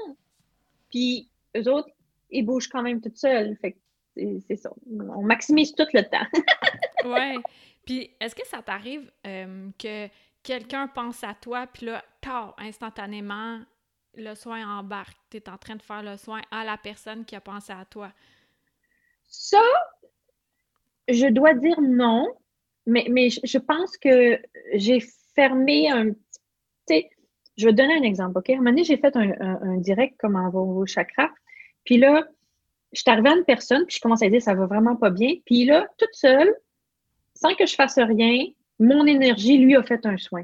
[0.90, 1.90] puis eux autres,
[2.32, 3.56] ils bougent quand même tout seuls.
[3.62, 3.78] Fait
[4.16, 4.70] c'est ça.
[4.92, 6.26] On maximise tout le temps.
[7.10, 7.38] ouais.
[7.86, 10.08] Puis, est-ce que ça t'arrive euh, que
[10.44, 13.60] quelqu'un pense à toi, puis là, tard, instantanément,
[14.16, 15.18] le soin embarque?
[15.32, 17.86] Tu es en train de faire le soin à la personne qui a pensé à
[17.86, 18.12] toi.
[19.28, 19.62] Ça,
[21.08, 22.28] je dois dire non,
[22.86, 24.40] mais, je pense que
[24.74, 25.02] j'ai
[25.36, 27.08] fermé un petit.
[27.56, 28.50] Je vais te donner un exemple, OK?
[28.50, 31.30] À un moment donné, j'ai fait un, direct comme en vos chakras.
[31.86, 32.26] Puis là,
[32.94, 35.10] je suis arrivée à une personne, puis je commence à dire ça va vraiment pas
[35.10, 35.36] bien.
[35.46, 36.54] Puis là, toute seule,
[37.36, 38.46] sans que je fasse rien,
[38.80, 40.44] mon énergie, lui, a fait un soin.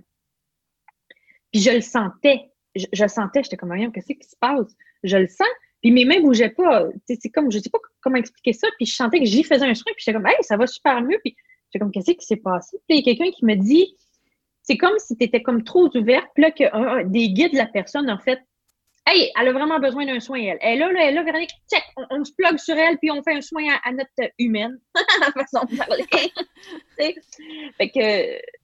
[1.51, 2.51] Puis je le sentais.
[2.75, 4.75] Je, le sentais, j'étais comme, rien, qu'est-ce qui se passe?
[5.03, 5.47] Je le sens.
[5.81, 6.87] Puis mes mains bougeaient pas.
[7.07, 8.67] C'est comme, je sais pas comment expliquer ça.
[8.77, 9.91] Puis je sentais que j'y faisais un soin.
[9.95, 11.19] Puis j'étais comme, hey, ça va super mieux.
[11.23, 11.35] Puis
[11.67, 12.77] j'étais comme, qu'est-ce qui s'est passé?
[12.87, 13.95] Puis il y a quelqu'un qui me dit,
[14.63, 16.27] c'est comme si tu étais comme trop ouverte.
[16.35, 18.39] Puis là, que des guides de la personne, en fait,
[19.07, 20.57] hey, elle a vraiment besoin d'un soin, elle.
[20.61, 23.41] Elle là, elle là, Véronique, check, on, se plug sur elle, puis on fait un
[23.41, 24.77] soin à, notre humaine,
[25.33, 26.05] façon de parler.
[27.77, 28.58] fait que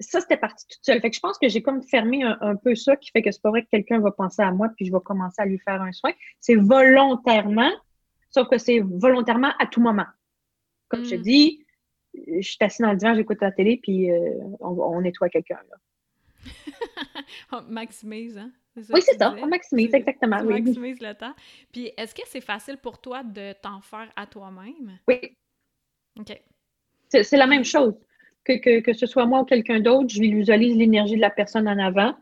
[0.00, 1.00] ça, c'était parti toute seule.
[1.00, 3.42] Fait que je pense que j'ai comme fermé un, peu ça, qui fait que c'est
[3.42, 5.80] pas vrai que quelqu'un va penser à moi, puis je vais commencer à lui faire
[5.80, 6.12] un soin.
[6.40, 7.70] C'est volontairement,
[8.30, 10.06] sauf que c'est volontairement à tout moment.
[10.88, 11.22] Comme je te mm.
[11.22, 11.66] dis,
[12.14, 14.18] je suis assise dans le divan, j'écoute la télé, puis euh,
[14.60, 15.60] on, nettoie quelqu'un.
[17.52, 18.50] on maximise, hein?
[18.76, 19.34] oui, c'est ça.
[19.38, 20.38] On maximise, exactement.
[20.40, 21.34] On maximise le temps.
[21.72, 24.98] Puis, est-ce que c'est facile pour toi de t'en faire à toi-même?
[25.06, 25.36] Oui.
[26.18, 26.40] OK.
[27.08, 27.94] C'est la même chose.
[28.44, 31.78] Que, que, ce soit moi ou quelqu'un d'autre, je visualise l'énergie de la personne en
[31.78, 32.14] avant.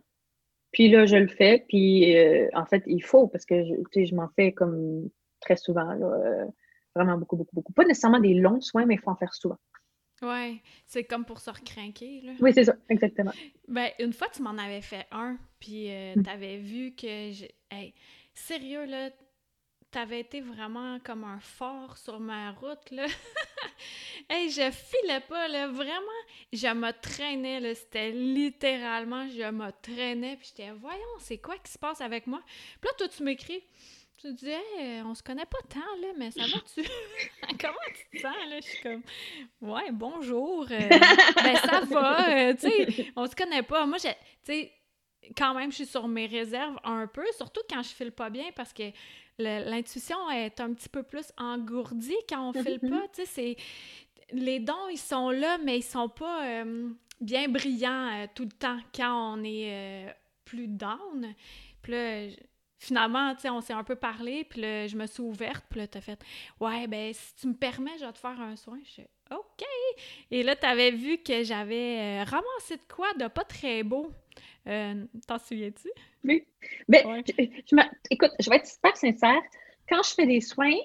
[0.73, 1.65] Puis là, je le fais.
[1.69, 5.09] Puis, euh, en fait, il faut, parce que je, je m'en fais comme
[5.41, 5.89] très souvent.
[5.91, 6.45] Euh,
[6.95, 7.73] vraiment beaucoup, beaucoup, beaucoup.
[7.73, 9.59] Pas nécessairement des longs soins, mais il faut en faire souvent.
[10.21, 12.33] Ouais, c'est comme pour se recrinquer, là.
[12.41, 13.31] Oui, c'est ça, exactement.
[13.69, 16.23] Ben, une fois, tu m'en avais fait un, puis euh, mm.
[16.25, 17.31] t'avais vu que...
[17.71, 17.95] Hey,
[18.35, 19.11] sérieux, là,
[19.91, 23.07] t'avais été vraiment comme un fort sur ma route, là.
[24.31, 26.23] hey, je filais pas, là, vraiment.
[26.53, 31.73] Je me traînais, là, c'était littéralement, je me traînais, puis j'étais, voyons, c'est quoi qui
[31.73, 32.43] se passe avec moi?
[32.81, 33.63] Puis là, toi, tu m'écris...
[34.21, 34.59] Tu disais,
[35.05, 36.83] on se connaît pas tant, là, mais ça va-tu?
[37.61, 38.57] Comment tu te sens, là?
[38.61, 39.03] Je suis comme,
[39.61, 40.67] ouais, bonjour.
[40.69, 40.89] Euh,
[41.37, 42.29] ben, ça va.
[42.29, 43.87] Euh, tu sais, on se connaît pas.
[43.87, 44.09] Moi, tu
[44.43, 44.73] sais,
[45.37, 48.47] quand même, je suis sur mes réserves un peu, surtout quand je file pas bien
[48.57, 48.91] parce que
[49.39, 53.09] l'intuition est un petit peu plus engourdie quand on file pas.
[53.13, 53.57] Tu sais, c'est.
[54.33, 58.79] Les dons, ils sont là, mais ils sont pas euh, bien brillants tout le temps
[58.95, 61.35] quand on est plus down.
[61.81, 62.29] Puis là,
[62.79, 65.81] finalement, tu sais, on s'est un peu parlé, puis là, je me suis ouverte, puis
[65.81, 66.21] là, t'as fait
[66.61, 69.65] «Ouais, ben, si tu me permets, je vais te faire un soin.» Je suis «OK!»
[70.31, 74.11] Et là, t'avais vu que j'avais euh, ramassé de quoi de pas très beau.
[74.69, 75.89] Euh, t'en souviens-tu?
[76.25, 76.47] Oui.
[76.89, 77.23] Ben,
[78.11, 79.41] écoute, je vais être super sincère.
[79.89, 80.77] Quand je fais des soins,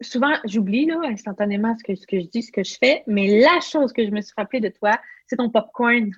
[0.00, 3.40] souvent, j'oublie, là, instantanément ce que, ce que je dis, ce que je fais, mais
[3.40, 6.10] la chose que je me suis rappelée de toi, c'est ton popcorn.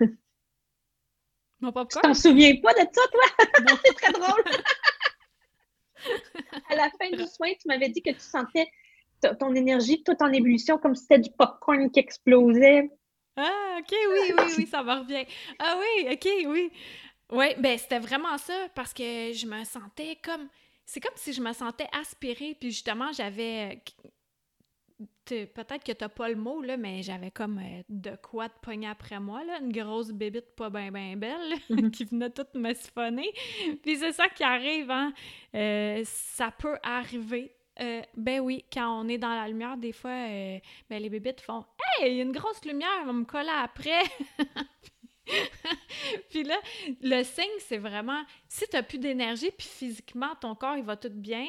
[1.61, 2.03] Mon popcorn?
[2.03, 3.23] Tu t'en souviens pas de ça, toi?
[3.85, 4.45] c'est très drôle!
[6.71, 8.67] à la fin du soin, tu m'avais dit que tu sentais
[9.39, 12.91] ton énergie toute en ébullition, comme si c'était du popcorn qui explosait.
[13.41, 15.27] Ah, OK, oui, oui, oui, ça me revient.
[15.59, 16.71] Ah oui, OK, oui.
[17.33, 20.49] Oui, ben c'était vraiment ça, parce que je me sentais comme...
[20.85, 23.81] C'est comme si je me sentais aspirée, puis justement, j'avais
[25.25, 28.89] peut-être que t'as pas le mot, là, mais j'avais comme euh, de quoi de pogner
[28.89, 31.91] après moi, là, une grosse bébite pas bien ben belle, mm-hmm.
[31.93, 33.31] qui venait toute me siphonner.
[33.83, 35.13] Puis c'est ça qui arrive, hein.
[35.55, 37.53] Euh, ça peut arriver.
[37.79, 41.65] Euh, ben oui, quand on est dans la lumière, des fois, ben les bébites font
[41.99, 44.03] «Hey, il y a une grosse lumière, on va me coller après!»
[46.31, 46.57] puis là,
[47.01, 51.11] le signe, c'est vraiment, si tu plus d'énergie, puis physiquement, ton corps, il va tout
[51.11, 51.47] bien,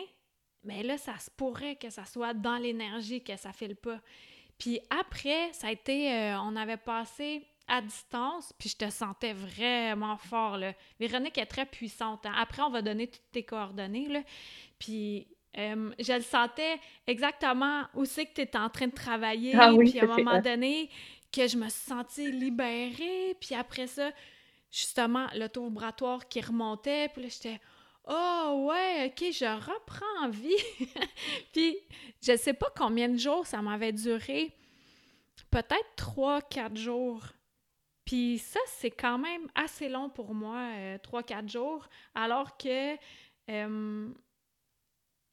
[0.63, 3.99] mais là, ça se pourrait que ça soit dans l'énergie que ça file pas.
[4.57, 9.33] Puis après, ça a été, euh, on avait passé à distance, puis je te sentais
[9.33, 10.73] vraiment fort, là.
[10.99, 12.25] Véronique est très puissante.
[12.25, 12.33] Hein.
[12.37, 14.21] Après, on va donner toutes tes coordonnées, là.
[14.77, 19.53] Puis euh, je le sentais exactement où c'est que tu étais en train de travailler.
[19.57, 20.89] Ah oui, puis à un moment donné,
[21.31, 23.35] que je me sentie libérée.
[23.39, 24.11] Puis après ça,
[24.71, 27.09] justement, le taux vibratoire qui remontait.
[27.09, 27.59] Puis là, j'étais
[28.07, 30.55] Oh ouais, ok, je reprends vie.
[31.53, 31.77] Puis
[32.21, 34.55] je sais pas combien de jours ça m'avait duré.
[35.51, 37.23] Peut-être trois, quatre jours.
[38.05, 41.87] Puis ça, c'est quand même assez long pour moi, euh, trois, quatre jours.
[42.15, 42.95] Alors que
[43.49, 44.09] euh,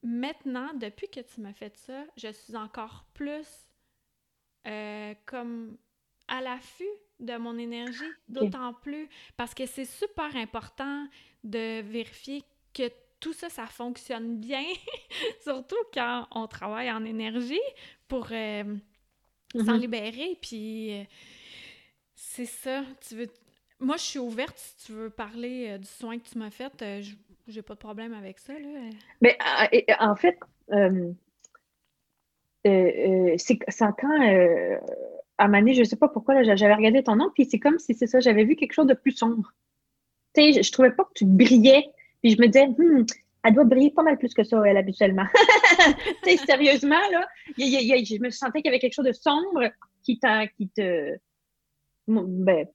[0.09, 3.47] maintenant, depuis que tu m'as fait ça, je suis encore plus
[4.67, 5.77] euh, comme
[6.29, 6.85] à l'affût
[7.21, 11.07] de mon énergie, d'autant plus parce que c'est super important
[11.43, 12.45] de vérifier
[12.75, 14.65] que tout ça, ça fonctionne bien,
[15.43, 17.61] surtout quand on travaille en énergie
[18.07, 18.77] pour euh,
[19.55, 19.81] s'en Mm-hmm.
[19.81, 20.39] libérer.
[20.41, 21.05] Puis euh,
[22.15, 22.85] c'est ça.
[23.07, 23.29] Tu veux...
[23.81, 26.73] Moi, je suis ouverte si tu veux parler euh, du soin que tu m'as fait.
[27.49, 28.53] J'ai pas de problème avec ça.
[28.53, 28.69] Là.
[29.21, 29.37] Mais
[29.73, 30.39] euh, en fait,
[30.73, 31.13] euh,
[32.67, 34.81] euh, c'est quand
[35.39, 38.09] à Mané, je sais pas pourquoi, j'avais regardé ton nom, puis c'est comme si c'est
[38.09, 39.53] ça, j'avais vu quelque chose de plus sombre.
[40.35, 41.87] Tu sais, je, je trouvais pas que tu brillais,
[42.23, 43.05] puis je me disais, Hmm,
[43.45, 45.27] elle doit briller pas mal plus que ça, elle, habituellement.
[46.25, 49.71] tu sais, sérieusement, là, je me sentais qu'il y avait quelque chose de sombre
[50.03, 50.21] qui,
[50.57, 51.17] qui te.
[52.09, 52.67] Ben,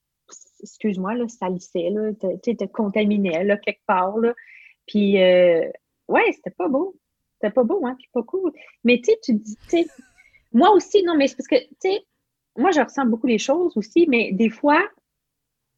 [0.61, 4.33] excuse-moi, là, salissait, là, te, te contaminait, là, quelque part, là.
[4.87, 5.69] Puis, euh,
[6.07, 6.95] ouais, c'était pas beau.
[7.39, 8.51] C'était pas beau, hein, puis pas cool.
[8.83, 9.87] Mais tu sais, tu dis, tu sais,
[10.53, 12.05] moi aussi, non, mais c'est parce que, tu sais,
[12.57, 14.81] moi, je ressens beaucoup les choses aussi, mais des fois,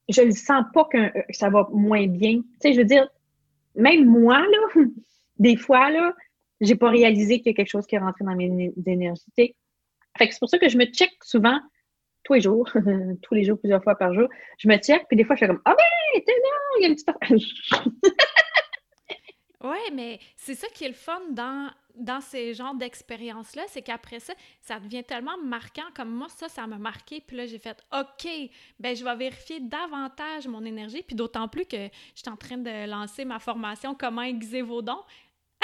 [0.10, 2.42] je ne sens pas que euh, ça va moins bien.
[2.42, 3.08] Tu sais, je veux dire,
[3.76, 4.68] même moi, là,
[5.40, 6.14] des fois, là,
[6.62, 9.24] j'ai pas réalisé qu'il y a quelque chose qui est rentré dans mes éner- énergies.
[9.38, 9.56] tu sais.
[10.18, 11.60] Fait que c'est pour ça que je me check souvent,
[12.24, 12.70] tous les jours,
[13.22, 14.28] tous les jours, plusieurs fois par jour.
[14.60, 16.86] Je me check, puis des fois, je fais comme, ah ben, t'es non, il y
[16.86, 17.10] a une petite
[19.64, 24.20] Ouais, mais c'est ça qui est le fun dans, dans ces genres d'expériences-là, c'est qu'après
[24.20, 25.84] ça, ça devient tellement marquant.
[25.96, 27.22] Comme moi, ça, ça m'a marqué.
[27.22, 28.28] Puis là, j'ai fait OK,
[28.80, 31.04] ben je vais vérifier davantage mon énergie.
[31.04, 34.82] Puis d'autant plus que je suis en train de lancer ma formation Comment aiguiser vos
[34.82, 35.04] dons.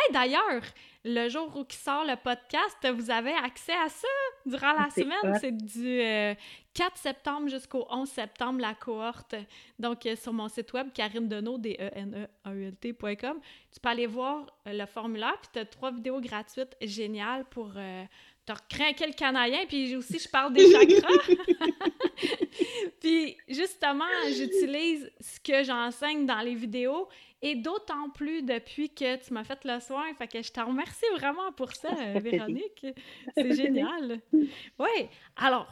[0.01, 0.63] Hey, d'ailleurs,
[1.03, 4.07] le jour où qui sort le podcast, vous avez accès à ça
[4.45, 5.37] durant la semaine.
[5.39, 6.33] C'est du euh,
[6.73, 9.35] 4 septembre jusqu'au 11 septembre, la cohorte.
[9.77, 13.39] Donc, euh, sur mon site web, Karine Deneau, d e n e t.com,
[13.71, 17.71] tu peux aller voir euh, le formulaire, puis tu as trois vidéos gratuites géniales pour
[17.75, 18.03] euh,
[18.45, 21.07] te recrinquer le canadien, puis aussi, je parle des chakras.
[23.01, 27.07] puis, justement, j'utilise ce que j'enseigne dans les vidéos,
[27.41, 30.13] et d'autant plus depuis que tu m'as fait le soin.
[30.15, 31.89] Fait que je te remercie vraiment pour ça.
[32.19, 32.85] Véronique.
[33.35, 34.21] C'est génial.
[34.31, 35.09] Oui.
[35.35, 35.67] Alors,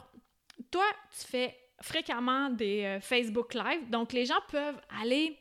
[0.70, 0.84] toi,
[1.18, 5.38] tu fais fréquemment des euh, Facebook Live, donc les gens peuvent aller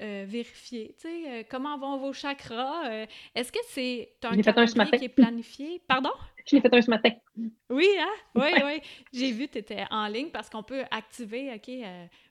[0.00, 2.88] euh, vérifier, tu sais, euh, comment vont vos chakras?
[2.90, 5.80] euh, Est-ce que c'est un calendrier qui est planifié?
[5.86, 6.10] Pardon?
[6.46, 7.10] Je l'ai fait un ce matin.
[7.70, 8.06] Oui, hein?
[8.34, 8.62] Oui, Ouais.
[8.64, 8.82] oui.
[9.12, 11.70] J'ai vu que tu étais en ligne parce qu'on peut activer, OK,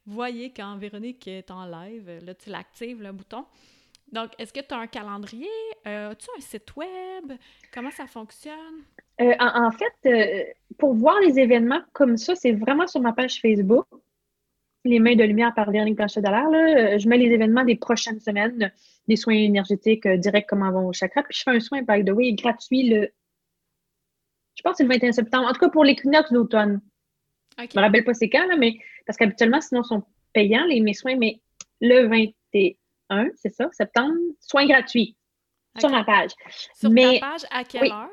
[0.06, 3.45] voyez quand Véronique est en live, là, tu l'actives, le bouton.
[4.12, 5.49] Donc, est-ce que tu as un calendrier?
[5.86, 7.34] Euh, As-tu un site web?
[7.73, 8.86] Comment ça fonctionne?
[9.21, 10.43] Euh, en, en fait, euh,
[10.77, 13.86] pour voir les événements comme ça, c'est vraiment sur ma page Facebook.
[14.88, 16.50] Les mains de lumière par Véronique Blanchet-Dallaire.
[16.50, 16.93] là.
[16.93, 18.71] Euh, Je mets les événements des prochaines semaines,
[19.08, 21.23] des soins énergétiques euh, directs comment vont au chakra.
[21.23, 23.10] Puis je fais un soin, by the way, gratuit le.
[24.56, 25.47] Je pense que c'est le 21 septembre.
[25.47, 26.82] En tout cas, pour l'équinoxe d'automne.
[27.60, 30.80] Je me rappelle pas c'est quand, là, mais parce qu'habituellement, sinon, ils sont payants, les,
[30.80, 31.41] mes soins, mais
[31.82, 35.15] le 21, c'est ça, septembre, soins gratuits
[35.80, 36.32] sur ma page.
[36.76, 37.91] Sur Mais- ta page, à quelle oui.
[37.91, 38.10] heure?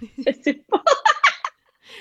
[0.18, 0.82] Je sais pas.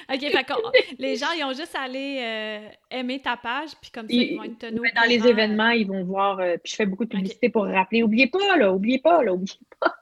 [0.09, 3.91] OK, fait qu'on- les gens, ils ont juste à aller euh, aimer ta page, puis
[3.91, 6.55] comme ça, ils, Ils- vont être tenus dans les courant, événements, ils vont voir, euh,
[6.63, 9.59] puis je fais beaucoup de publicité pour rappeler, oubliez pas, là, oubliez pas, là, oubliez
[9.81, 9.93] pas.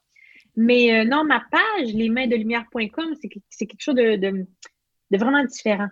[0.55, 4.45] Mais euh, non, ma page, lesmainsdelumière.com, c'est c'est quelque chose de, de,
[5.11, 5.87] de vraiment différent.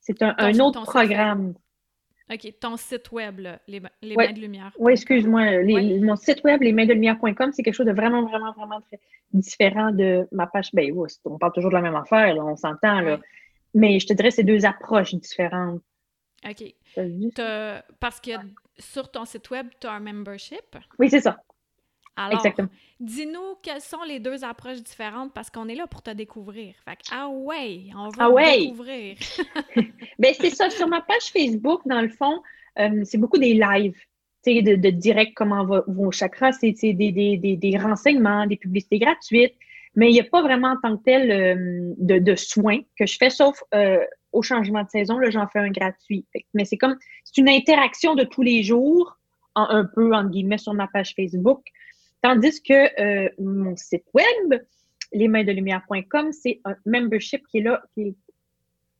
[0.00, 1.54] C'est un, autre programme.
[2.32, 4.28] OK, ton site web, là, les, les Ouais.
[4.28, 4.72] mains de lumière.
[4.78, 5.62] Oui, excuse-moi.
[5.62, 5.98] les- Ouais.
[5.98, 9.00] Mon site web, lesmainsdelumière.com, c'est quelque chose de vraiment, vraiment, vraiment très
[9.32, 10.70] différent de ma page.
[10.72, 10.92] Ben
[11.24, 13.18] on parle toujours de la même affaire, là, on s'entend, là.
[13.74, 15.80] Mais je te dirais, c'est deux approches différentes.
[16.48, 16.74] OK.
[18.00, 18.30] Parce que
[18.78, 20.76] sur ton site web, tu as un membership.
[20.98, 21.42] Oui, c'est ça.
[22.16, 22.68] Alors, Exactement.
[22.98, 26.74] dis-nous quelles sont les deux approches différentes parce qu'on est là pour te découvrir.
[26.84, 28.58] Fait que, ah ouais, on veut Ah te ouais.
[28.60, 29.16] découvrir.
[30.18, 30.68] Ben, c'est ça.
[30.70, 32.42] Sur ma page Facebook, dans le fond,
[32.78, 33.96] euh, c'est beaucoup des lives.
[34.44, 37.78] tu sais, De, de direct comment va, vos chakras, c'est c'est des, des, des, des
[37.78, 39.54] renseignements, des publicités gratuites,
[39.94, 43.06] mais il n'y a pas vraiment en tant que tel euh, de, de soins que
[43.06, 46.24] je fais, sauf euh, au changement de saison, là, j'en fais un gratuit.
[46.54, 49.18] Mais c'est comme, c'est une interaction de tous les jours,
[49.54, 51.62] en, un peu, entre guillemets, sur ma page Facebook.
[52.22, 54.60] Tandis que euh, mon site web,
[55.12, 58.14] lesmainsdelumière.com, c'est un membership qui est là, qui est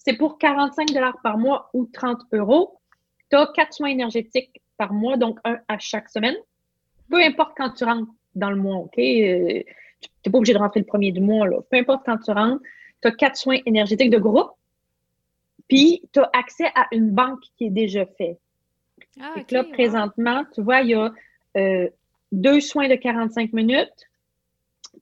[0.03, 0.89] c'est pour 45
[1.23, 2.81] par mois ou 30 euros.
[3.31, 6.37] Tu as quatre soins énergétiques par mois, donc un à chaque semaine.
[7.11, 8.99] Peu importe quand tu rentres dans le mois, OK?
[10.01, 11.59] Tu n'es pas obligé de rentrer le premier du mois, là.
[11.71, 12.63] Peu importe quand tu rentres,
[13.03, 14.51] tu as quatre soins énergétiques de groupe,
[15.69, 18.41] puis tu as accès à une banque qui est déjà faite.
[19.21, 19.71] Ah, là, wow.
[19.71, 21.13] présentement, tu vois, il y a
[21.57, 21.89] euh,
[22.33, 24.09] deux soins de 45 minutes,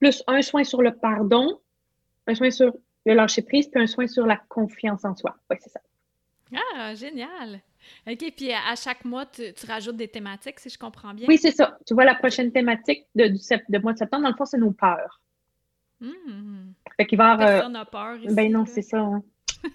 [0.01, 1.61] plus un soin sur le pardon,
[2.27, 2.73] un soin sur
[3.07, 5.37] le lâcher prise, puis un soin sur la confiance en soi.
[5.51, 5.81] Oui, c'est ça.
[6.77, 7.61] Ah, génial.
[8.07, 11.27] OK, puis à chaque mois, tu, rajoutes des thématiques, si je comprends bien?
[11.29, 11.79] Oui, c'est ça.
[11.87, 14.59] Tu vois, la prochaine thématique de, du de mois de septembre, dans le fond, c'est
[14.59, 15.21] nos peurs.
[16.01, 16.73] Mmh.
[16.97, 17.35] Fait qu'il va.
[17.35, 18.99] Euh, Personne peur ici, Ben non, c'est ça.
[18.99, 19.23] Hein.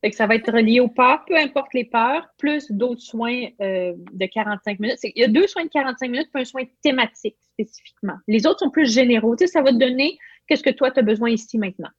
[0.00, 3.46] fait que ça va être relié aux peurs, peu importe les peurs, plus d'autres soins
[3.60, 4.98] euh, de 45 minutes.
[5.04, 8.16] Il y a deux soins de 45 minutes, puis un soin thématique spécifiquement.
[8.26, 9.36] Les autres sont plus généraux.
[9.36, 11.90] Tu sais, ça va te donner qu'est-ce que toi, tu as besoin ici maintenant.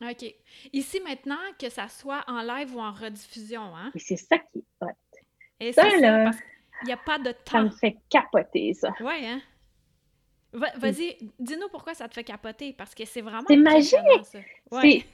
[0.00, 0.34] OK.
[0.72, 3.90] Ici maintenant, que ça soit en live ou en rediffusion, hein?
[3.96, 4.88] c'est ça qui est hot.
[5.60, 6.30] Et ça, là,
[6.82, 7.52] il n'y a pas de temps.
[7.52, 8.92] Ça me fait capoter, ça.
[9.00, 9.40] Oui, hein?
[10.52, 13.44] Vas-y, dis-nous pourquoi ça te fait capoter, parce que c'est vraiment...
[13.48, 13.98] C'est magique!
[14.70, 15.04] C'est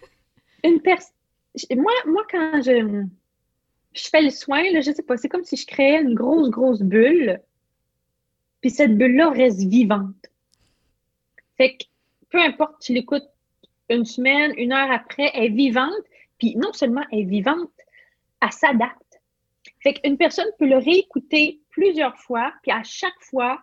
[0.62, 1.14] une personne...
[1.76, 3.06] Moi, moi, quand je,
[3.94, 6.50] je fais le soin, là, je sais pas, c'est comme si je créais une grosse,
[6.50, 7.40] grosse bulle,
[8.60, 10.26] puis cette bulle-là reste vivante.
[11.56, 11.84] Fait que,
[12.30, 13.28] peu importe, tu l'écoutes
[13.88, 16.04] une semaine, une heure après, elle est vivante,
[16.38, 17.70] puis non seulement elle est vivante,
[18.40, 19.20] elle s'adapte.
[19.82, 23.60] Fait qu'une personne peut le réécouter plusieurs fois, puis à chaque fois,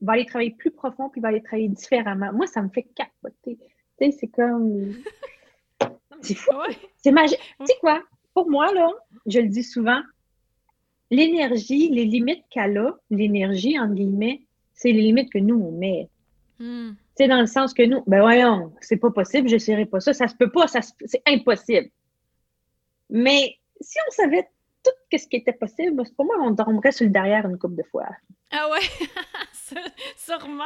[0.00, 2.32] va aller travailler plus profond, puis va aller travailler différemment.
[2.32, 3.58] Moi, ça me fait capoter.
[3.98, 4.94] Tu sais, c'est comme...
[6.22, 6.52] C'est fou.
[6.98, 7.38] C'est magique.
[7.60, 8.02] Tu sais quoi?
[8.34, 8.90] Pour moi, là,
[9.24, 10.02] je le dis souvent,
[11.10, 14.42] l'énergie, les limites qu'elle a, l'énergie, entre guillemets,
[14.74, 16.08] c'est les limites que nous, on met.
[16.58, 16.92] Hmm.
[17.20, 20.14] C'est dans le sens que nous, ben voyons, c'est pas possible, je serai pas ça,
[20.14, 21.90] ça se peut pas, ça c'est impossible.
[23.10, 24.48] Mais si on savait
[24.82, 27.82] tout ce qui était possible, pour moi, on dormirait sur le derrière une coupe de
[27.82, 28.08] fois.
[28.50, 28.80] Ah ouais,
[30.16, 30.64] sûrement.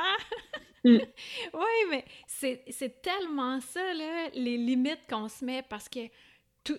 [0.85, 0.99] Mm.
[1.55, 6.07] Oui, mais c'est tellement ça, là, les limites qu'on se met, parce que
[6.63, 6.79] tout...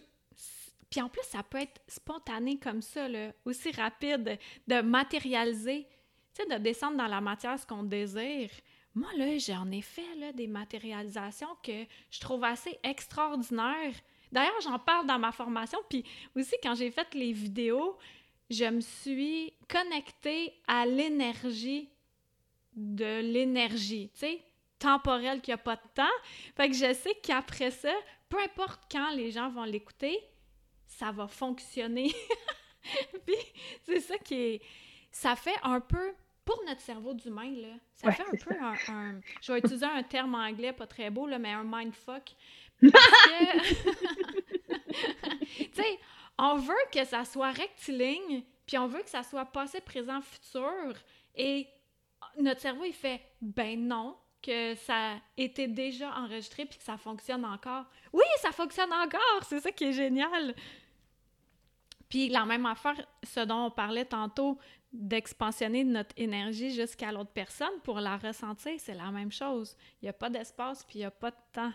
[0.89, 5.85] Puis en plus, ça peut être spontané comme ça, là, aussi rapide, de matérialiser,
[6.33, 8.49] tu sais, de descendre dans la matière ce qu'on désire.
[8.95, 13.93] Moi, là, j'en ai fait des matérialisations que je trouve assez extraordinaires.
[14.31, 16.05] D'ailleurs, j'en parle dans ma formation, puis
[16.35, 17.97] aussi quand j'ai fait les vidéos,
[18.49, 21.89] je me suis connectée à l'énergie
[22.75, 24.43] de l'énergie, tu sais,
[24.79, 26.03] temporelle qui a pas de temps.
[26.55, 27.93] Fait que je sais qu'après ça,
[28.29, 30.19] peu importe quand les gens vont l'écouter,
[30.85, 32.13] ça va fonctionner.
[33.25, 33.35] puis
[33.83, 34.61] c'est ça qui.
[35.11, 36.13] Ça fait un peu
[36.45, 40.35] pour notre cerveau d'humain, là, ça fait un peu un, Je vais utiliser un terme
[40.35, 42.35] anglais pas très beau, là, mais un mindfuck.
[42.81, 43.73] Parce que.
[45.63, 45.99] tu sais,
[46.37, 50.93] on veut que ça soit rectiligne, puis on veut que ça soit passé, présent, futur.
[51.35, 51.67] Et
[52.37, 57.45] notre cerveau, il fait ben non, que ça était déjà enregistré puis que ça fonctionne
[57.45, 57.85] encore.
[58.13, 59.43] Oui, ça fonctionne encore!
[59.43, 60.53] C'est ça qui est génial!
[62.09, 64.59] Puis la même affaire, ce dont on parlait tantôt,
[64.95, 69.75] d'expansionner notre énergie jusqu'à l'autre personne pour la ressentir, c'est la même chose.
[70.01, 71.71] Il n'y a pas d'espace puis il n'y a pas de temps.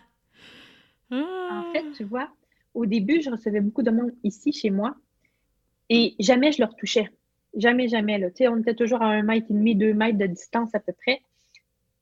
[1.11, 2.29] En fait, tu vois,
[2.73, 4.95] au début, je recevais beaucoup de monde ici, chez moi,
[5.89, 7.09] et jamais je leur touchais.
[7.53, 8.17] Jamais, jamais.
[8.17, 8.29] Là.
[8.49, 11.21] on était toujours à un mètre et demi, deux mètres de distance à peu près.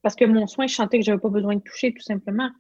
[0.04, 2.52] Parce que mon soin, je sentais que je n'avais pas besoin de toucher, tout simplement.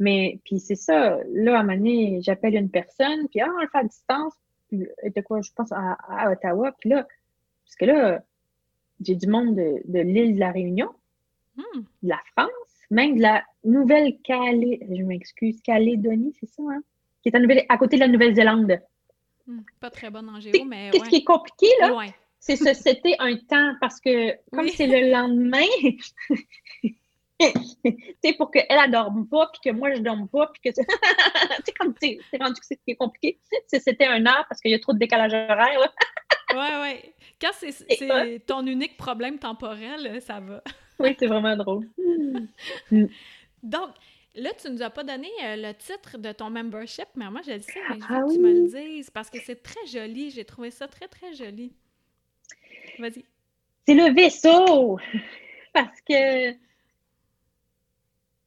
[0.00, 3.68] Mais, puis c'est ça, là, à un moment j'appelle une personne, puis ah, on le
[3.68, 4.32] fait à distance,
[4.68, 7.06] puis, de quoi, je pense à Ottawa, puis là,
[7.64, 8.22] parce que là,
[9.00, 10.90] j'ai du monde de, l'île de la Réunion,
[11.56, 11.80] hmm.
[12.02, 12.50] de la France,
[12.90, 16.82] même de la Nouvelle-Calédonie, je m'excuse, Calédonie, c'est ça, hein?
[17.22, 18.80] Qui est à, Nouvelle, à côté de la Nouvelle-Zélande.
[19.46, 19.60] Hmm.
[19.80, 20.90] Pas très bonne en géo, mais.
[20.90, 22.06] Qu'est-ce qui est compliqué, là?
[22.38, 25.64] C'est ce c'était un temps, parce que comme c'est le lendemain,
[27.40, 27.48] tu
[28.22, 30.80] sais, pour qu'elle ne dorme pas, puis que moi, je ne dorme pas, puis que...
[30.80, 30.84] tu
[31.64, 33.38] sais, comme c'est rendu que c'est compliqué.
[33.66, 35.90] C'était un heure parce qu'il y a trop de décalage horaire, là.
[36.54, 37.14] Ouais, ouais.
[37.40, 40.62] Quand c'est ton unique problème temporel, ça va.
[40.98, 41.88] oui, c'est vraiment drôle.
[43.62, 43.90] Donc,
[44.34, 47.52] là, tu nous as pas donné euh, le titre de ton membership, mais moi, je
[47.52, 49.86] le sais, mais je veux ah que tu me le dises parce que c'est très
[49.86, 50.30] joli.
[50.30, 51.72] J'ai trouvé ça très, très joli.
[52.98, 53.24] Vas-y.
[53.86, 54.98] C'est le vaisseau!
[55.72, 56.58] Parce que, tu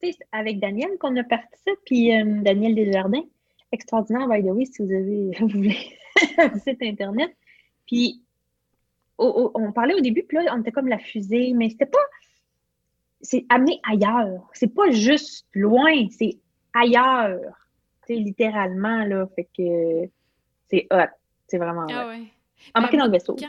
[0.00, 3.24] sais, avec Daniel qu'on a parti ça, puis euh, Daniel Desjardins,
[3.70, 5.76] extraordinaire, by the way, si vous avez, vous voulez,
[6.38, 7.36] un site Internet.
[7.88, 8.22] Puis,
[9.18, 11.98] on parlait au début, puis là, on était comme la fusée, mais c'était pas.
[13.20, 14.48] C'est amené ailleurs.
[14.52, 16.38] C'est pas juste loin, c'est
[16.72, 17.40] ailleurs.
[18.06, 19.26] Tu sais, littéralement, là.
[19.34, 20.08] Fait que
[20.70, 21.10] c'est hot.
[21.48, 22.08] C'est vraiment ah hot.
[22.10, 22.22] Ouais.
[22.74, 23.36] Embarqué ben, dans le vaisseau.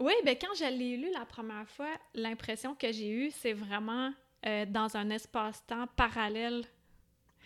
[0.00, 4.10] Oui, ben quand je l'ai lu la première fois, l'impression que j'ai eue, c'est vraiment
[4.46, 6.64] euh, dans un espace-temps parallèle.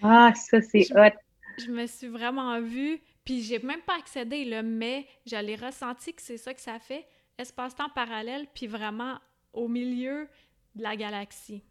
[0.01, 1.19] Ah, ça, c'est hot.
[1.59, 6.23] Je me suis vraiment vue puis j'ai même pas accédé, là, mais j'allais ressenti que
[6.23, 7.07] c'est ça que ça fait.
[7.39, 9.19] Espace-temps parallèle, puis vraiment
[9.53, 10.29] au milieu
[10.75, 11.63] de la galaxie.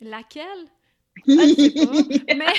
[0.00, 0.66] Laquelle?
[1.26, 1.32] pas,
[2.34, 2.46] mais...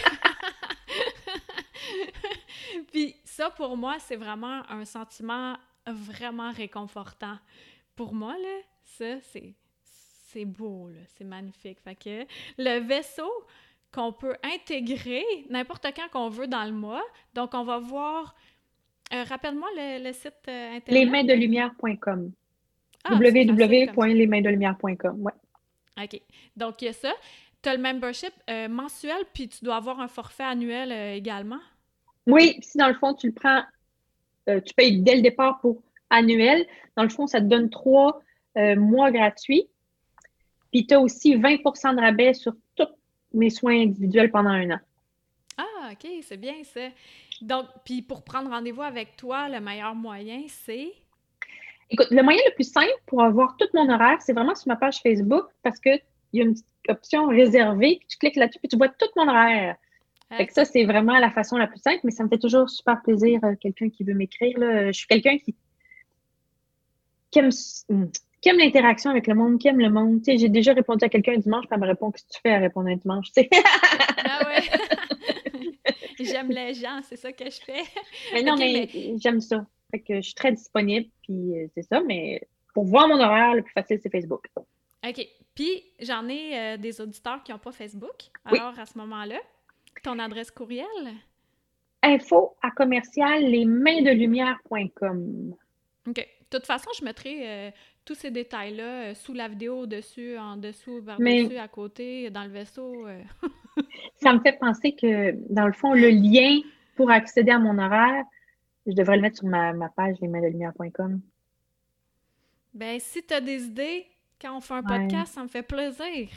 [2.91, 7.37] puis ça, pour moi, c'est vraiment un sentiment vraiment réconfortant.
[7.95, 11.79] Pour moi, là, ça, c'est, c'est beau, là, c'est magnifique.
[11.81, 12.25] Fait que
[12.57, 13.31] le vaisseau
[13.93, 17.03] qu'on peut intégrer n'importe quand qu'on veut dans le mois.
[17.33, 18.35] Donc, on va voir...
[19.13, 21.03] Euh, rappelle-moi le, site euh, internet.
[21.03, 22.31] Lesmainsdelumière.com.
[23.03, 25.33] Ah, www.lesmainsdelumière.com, ouais.
[26.01, 26.19] OK.
[26.55, 27.11] Donc, il y a ça.
[27.61, 31.59] Tu as le membership euh, mensuel, puis tu dois avoir un forfait annuel également?
[32.25, 33.61] Oui, si dans le fond, tu le prends,
[34.47, 36.65] tu payes dès le départ pour annuel.
[36.97, 38.19] Dans le fond, ça te donne trois
[38.55, 39.67] mois gratuits.
[40.71, 42.55] Puis tu as aussi 20% de rabais sur
[43.33, 44.79] mes soins individuels pendant un an.
[45.57, 46.87] Ah, OK, c'est bien ça.
[47.41, 50.93] Donc, puis pour prendre rendez-vous avec toi, le meilleur moyen, c'est?
[51.89, 54.75] Écoute, le moyen le plus simple pour avoir tout mon horaire, c'est vraiment sur ma
[54.75, 56.01] page Facebook parce qu'il
[56.33, 57.99] y a une petite option réservée.
[58.07, 59.75] Tu cliques là-dessus et tu vois tout mon horaire.
[60.35, 62.67] Fait que ça, c'est vraiment la façon la plus simple, mais ça me fait toujours
[62.67, 64.57] super plaisir, euh, quelqu'un qui veut m'écrire.
[64.57, 65.55] Je suis quelqu'un qui,
[67.29, 67.51] qui aime
[68.43, 70.21] qui aime l'interaction avec le monde, qui aime le monde.
[70.21, 72.41] Tu sais, j'ai déjà répondu à quelqu'un dimanche, puis elle me répond Qu'est-ce que tu
[72.41, 73.27] fais à répondre un dimanche?
[73.27, 73.49] Tu sais?
[74.25, 74.63] ah ouais.
[76.25, 77.83] j'aime les gens, c'est ça que je fais.
[78.33, 79.65] Mais non, mais, j'aime ça.
[79.91, 82.41] Fait que je suis très disponible, puis euh, c'est ça, mais
[82.73, 84.45] pour voir mon horaire, le plus facile, c'est Facebook.
[84.57, 85.25] OK.
[85.55, 88.23] Puis j'en ai euh, des auditeurs qui n'ont pas Facebook.
[88.43, 89.39] Alors, à ce moment-là,
[90.03, 90.85] ton adresse courriel?
[92.01, 95.55] Info à commercial lesmainsdelumière.com.
[96.07, 96.15] OK.
[96.15, 97.71] De toute façon, je mettrai euh,
[98.05, 102.49] tous ces détails-là euh, sous la vidéo, au-dessus, en dessous, par-dessus, à côté, dans le
[102.49, 103.07] vaisseau.
[103.07, 103.21] Euh.
[104.21, 106.59] ça me fait penser que, dans le fond, le lien
[106.95, 108.23] pour accéder à mon horaire,
[108.85, 111.21] je devrais le mettre sur ma, page lesmaindelumière.com.
[112.73, 114.05] Ben, si tu as des idées,
[114.41, 116.27] quand on fait un podcast, ça me fait plaisir.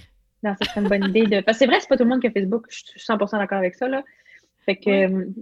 [0.43, 1.25] Non, ça serait une bonne idée.
[1.25, 1.41] De...
[1.41, 2.67] Parce que c'est vrai, c'est pas tout le monde qui a Facebook.
[2.69, 4.05] Je suis 100% d'accord avec ça, là.
[4.65, 4.91] Fait que,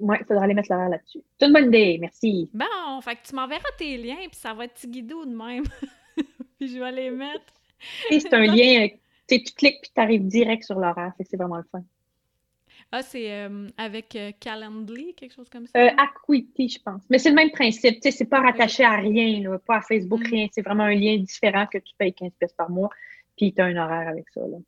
[0.01, 1.21] ouais, il faudra aller mettre l'horaire là-dessus.
[1.39, 2.51] C'est une bonne idée, merci.
[2.53, 5.65] Bon, fait que tu m'enverras tes liens, puis ça va être guidou de même.
[6.59, 7.53] puis je vais les mettre.
[8.11, 8.89] c'est un lien,
[9.29, 11.13] tu cliques, puis tu arrives direct sur l'horaire.
[11.17, 11.83] Fait que c'est vraiment le fun.
[12.93, 15.79] Ah, c'est euh, avec euh, Calendly, quelque chose comme ça?
[15.79, 17.03] Euh, Acuity, je pense.
[17.11, 17.97] Mais c'est le même principe.
[17.97, 20.31] Tu sais, c'est pas rattaché à rien, là, pas à Facebook, mm.
[20.31, 20.47] rien.
[20.53, 22.91] C'est vraiment un lien différent que tu payes 15 pièces par mois,
[23.37, 24.41] puis tu as un horaire avec ça.
[24.41, 24.59] Là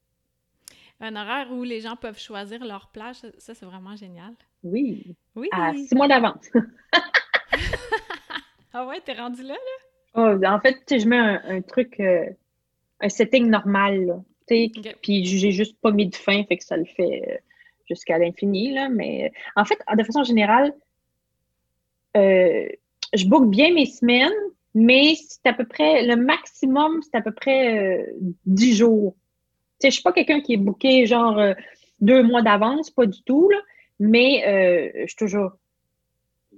[1.01, 3.16] un horaire où les gens peuvent choisir leur plage.
[3.38, 4.34] Ça, c'est vraiment génial.
[4.62, 5.16] Oui.
[5.34, 5.49] Oui.
[5.53, 6.49] À six mois d'avance.
[8.72, 9.86] ah ouais, t'es rendu là, là?
[10.16, 12.26] Oh, en fait, je mets un, truc, euh,
[13.00, 14.22] un setting normal, là.
[15.02, 17.36] Puis j'ai juste pas mis de fin, fait que ça le fait euh,
[17.88, 18.88] jusqu'à l'infini, là.
[18.88, 20.72] Mais en fait, de façon générale,
[22.16, 22.66] euh,
[23.12, 24.32] je book bien mes semaines,
[24.74, 28.06] mais c'est à peu près, le maximum, c'est à peu près
[28.46, 29.16] 10 jours
[29.80, 31.54] sais, je suis pas quelqu'un qui est booké genre euh,
[32.00, 33.58] deux mois d'avance, pas du tout, là,
[33.98, 35.52] mais euh, je suis toujours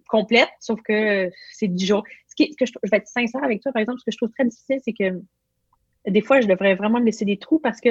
[0.09, 2.05] complète, sauf que c'est dix jours.
[2.39, 4.45] Qui, que je, vais être sincère avec toi, par exemple, ce que je trouve très
[4.45, 5.21] difficile, c'est que
[6.07, 7.89] des fois, je devrais vraiment me laisser des trous parce que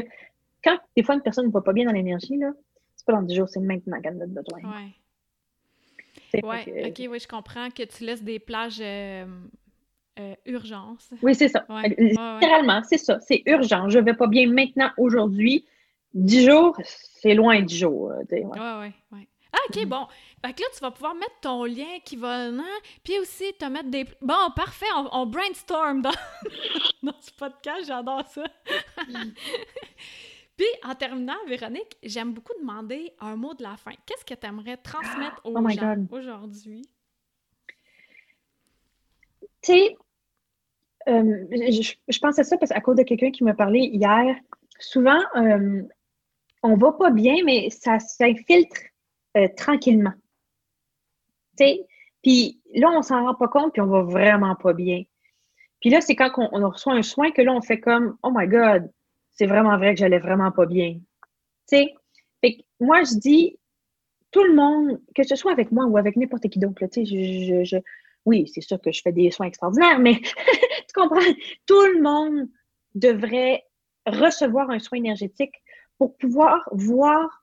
[0.64, 2.52] quand des fois une personne ne va pas bien dans l'énergie, là,
[2.95, 4.60] c'est pas dans dix jours, c'est maintenant qu'elle a besoin.
[4.62, 6.41] Ouais.
[6.43, 9.26] Ouais, ok, oui, je comprends que tu laisses des plages euh,
[10.20, 11.12] euh, urgence.
[11.22, 11.66] Oui, c'est ça.
[11.98, 13.20] Littéralement, c'est ça.
[13.20, 13.89] C'est urgent.
[13.89, 15.66] Je ne vais pas bien maintenant, aujourd'hui.
[16.14, 18.14] Dix jours, c'est loin dix jours.
[18.32, 19.28] Oui, oui, oui.
[19.54, 19.89] Ah, OK, mm.
[19.89, 20.08] bon.
[20.45, 22.50] Fait que là, tu vas pouvoir mettre ton lien qui va...
[23.04, 24.06] Puis aussi, te mettre des...
[24.22, 26.12] Bon, parfait, on, brainstorm dans...
[27.04, 27.86] dans ce podcast.
[27.88, 28.43] J'adore ça.
[30.58, 33.91] Puis, en terminant, Véronique, j'aime beaucoup demander un mot de la fin.
[34.06, 36.82] Qu'est-ce que tu aimerais transmettre aux oh gens aujourd'hui?
[39.62, 39.98] Tu sais,
[41.08, 41.45] euh,
[42.08, 44.36] je, pense à ça parce qu'à cause de quelqu'un qui m'a parlé hier,
[44.80, 45.84] souvent, euh,
[46.64, 48.82] on va pas bien, mais ça s'infiltre
[49.38, 50.14] euh, tranquillement.
[52.24, 55.04] Puis là, on s'en rend pas compte, puis on va vraiment pas bien.
[55.82, 58.48] Puis là, c'est quand on, reçoit un soin que là, on fait comme Oh my
[58.48, 58.92] God,
[59.32, 61.00] c'est vraiment vrai que j'allais vraiment pas bien.
[61.70, 61.94] Fait
[62.44, 63.60] que moi, je dis,
[64.32, 67.64] tout le monde, que ce soit avec moi ou avec n'importe qui d'autre, je, je,
[67.64, 67.78] je,
[68.26, 71.20] oui, c'est sûr que je fais des soins extraordinaires, mais tu comprends,
[71.66, 72.50] tout le monde
[72.96, 73.64] devrait
[74.06, 75.54] recevoir un soin énergétique
[75.98, 77.37] pour pouvoir voir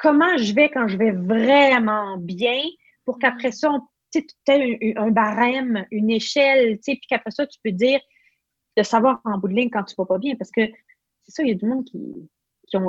[0.00, 2.62] comment je vais quand je vais vraiment bien,
[3.04, 3.70] pour qu'après ça,
[4.12, 8.00] tu aies un, barème, une échelle, puis qu'après ça, tu peux dire
[8.76, 10.62] de savoir en bout de ligne quand tu vas pas bien, parce que
[11.24, 12.28] c'est ça, il y a du monde qui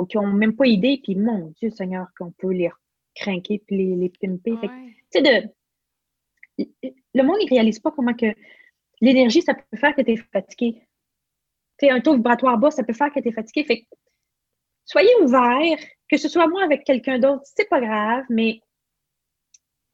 [0.06, 2.70] qui ont, même pas idée, puis mon Dieu Seigneur, qu'on peut les
[3.16, 4.56] craquer puis les, les pimper.
[4.60, 4.68] Tu
[5.10, 5.48] sais, de
[7.14, 8.26] le monde ne réalise pas comment que
[9.00, 10.86] l'énergie, ça peut faire que tu es fatigué.
[11.78, 13.64] Tu un taux vibratoire bas, ça peut faire que tu es fatigué.
[13.64, 13.86] Fait
[14.84, 15.78] soyez ouverts,
[16.12, 18.60] que ce soit moi avec quelqu'un d'autre, c'est pas grave, mais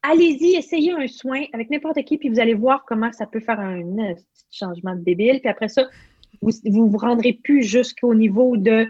[0.01, 3.61] allez-y, essayez un soin avec n'importe qui, puis vous allez voir comment ça peut faire
[3.61, 3.81] un,
[4.51, 5.39] changement de débile.
[5.39, 5.87] Puis après ça,
[6.41, 8.85] vous vous, vous rendrez plus jusqu'au niveau de.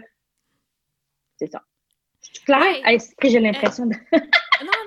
[1.36, 1.62] C'est ça.
[2.20, 2.98] C'est clair?
[3.22, 3.94] j'ai l'impression de.
[4.12, 4.20] non,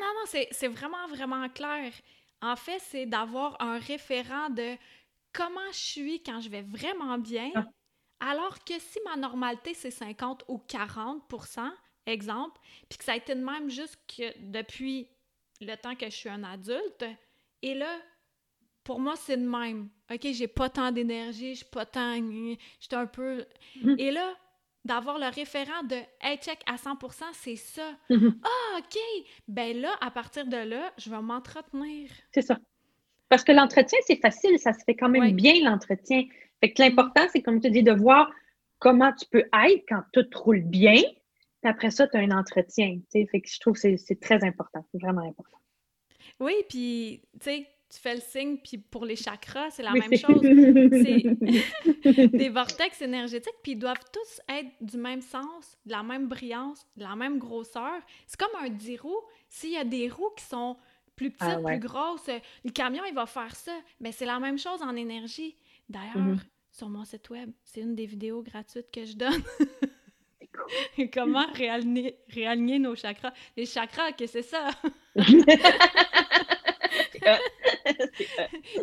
[0.02, 1.94] non, non, c'est vraiment, vraiment clair.
[2.42, 4.76] En fait, c'est d'avoir un référent de
[5.32, 7.64] comment je suis quand je vais vraiment bien, ah.
[8.20, 11.24] alors que si ma normalité, c'est 50 ou 40
[12.06, 15.08] exemple, puis que ça a été de même juste que depuis
[15.62, 17.06] le temps que je suis un adulte,
[17.62, 17.98] et là,
[18.84, 19.90] pour moi, c'est de même.
[20.12, 22.16] OK, j'ai pas tant d'énergie, je pas tant...
[22.80, 23.46] J'étais un peu...
[23.82, 23.96] Mm.
[23.98, 24.36] Et là,
[24.86, 27.90] d'avoir le référent de Hey, check à 100% c'est ça.
[28.10, 28.34] Mm-hmm.
[28.44, 28.98] Ah, OK.
[29.48, 32.10] Ben là, à partir de là, je vais m'entretenir.
[32.34, 32.58] C'est ça.
[33.30, 36.26] Parce que l'entretien, c'est facile, ça se fait quand même bien, l'entretien.
[36.60, 38.30] Fait que l'important, c'est, comme tu dis, de voir
[38.80, 41.02] comment tu peux être quand tout roule bien.
[41.64, 43.00] Après ça, tu as un entretien.
[43.12, 44.86] Fait que je trouve que c'est très important.
[44.92, 45.58] C'est vraiment important.
[46.40, 50.16] Oui, puis, tu sais, tu fais le signe, puis pour les chakras, c'est la même
[50.16, 50.42] chose.
[52.04, 56.28] C'est des vortex énergétiques, puis ils doivent tous être du même sens, de la même
[56.28, 57.94] brillance, de la même grosseur.
[58.26, 59.22] C'est comme un 10 roues.
[59.48, 60.76] S'il y a des roues qui sont
[61.16, 62.30] plus petites, ah plus grosses,
[62.64, 63.78] le camion, il va faire ça.
[64.00, 65.56] Mais c'est la même chose en énergie.
[65.88, 66.40] D'ailleurs, mm-hmm.
[66.72, 69.44] sur mon site web, c'est une des vidéos gratuites que je donne.
[71.14, 73.34] Comment réaligner, nos chakras?
[73.56, 74.70] Les chakras, que c'est ça?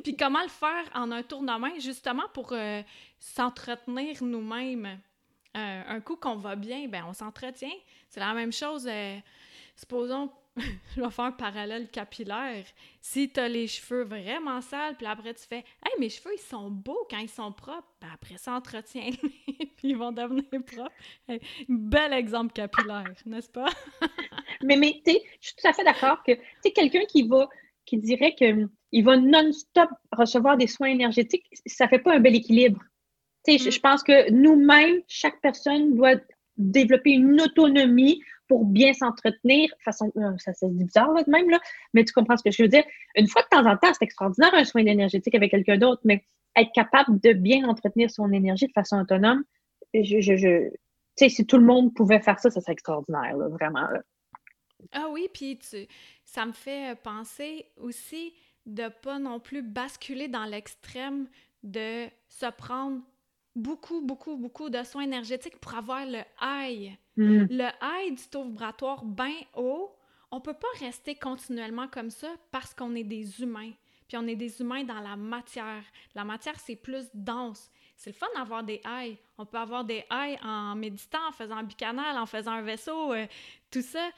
[0.03, 2.83] Puis comment le faire en un tournement, justement pour euh,
[3.18, 5.01] s'entretenir nous-mêmes?
[5.57, 7.68] Euh, un coup qu'on va bien, ben on s'entretient.
[8.09, 8.87] C'est la même chose.
[8.89, 9.18] Euh,
[9.74, 10.31] supposons,
[10.96, 12.64] je vais faire un parallèle capillaire.
[13.00, 16.40] Si tu as les cheveux vraiment sales, puis après tu fais Hey, mes cheveux, ils
[16.40, 19.11] sont beaux quand ils sont propres, ben après ça, entretient,
[19.76, 21.40] puis ils vont devenir propres.
[21.68, 23.70] bel exemple capillaire, n'est-ce pas?
[24.62, 27.48] mais mais tu je suis tout à fait d'accord que, tu sais, quelqu'un qui va
[27.86, 32.80] qui dirait qu'il va non-stop recevoir des soins énergétiques, ça fait pas un bel équilibre.
[33.48, 33.58] Mm.
[33.58, 36.16] Je pense que nous-mêmes, chaque personne doit
[36.56, 39.70] développer une autonomie pour bien s'entretenir.
[39.78, 41.61] façon, euh, ça, dit bizarre là, même, là,
[41.94, 42.82] mais tu comprends ce que je veux dire.
[43.14, 46.24] Une fois de temps en temps, c'est extraordinaire un soin énergétique avec quelqu'un d'autre, mais
[46.57, 49.44] être capable de bien entretenir son énergie de façon autonome,
[49.94, 50.68] je, je, je
[51.16, 53.86] si tout le monde pouvait faire ça, ça serait extraordinaire, vraiment.
[54.90, 55.86] Ah oui, puis tu,
[56.24, 58.34] ça me fait penser aussi
[58.66, 61.28] de pas non plus basculer dans l'extrême
[61.62, 63.01] de se prendre
[63.55, 66.96] beaucoup, beaucoup, beaucoup de soins énergétiques pour avoir le high.
[67.21, 67.47] Hmm.
[67.51, 69.95] Le high du taux vibratoire bien haut,
[70.31, 73.73] on peut pas rester continuellement comme ça parce qu'on est des humains.
[74.09, 75.85] Puis on est des humains dans la matière.
[76.14, 77.71] La matière, c'est plus dense.
[77.95, 79.18] C'est le fun d'avoir des highs.
[79.37, 83.12] On peut avoir des highs en méditant, en faisant un bicanal, en faisant un vaisseau,
[83.12, 83.27] euh,
[83.71, 84.09] tout ça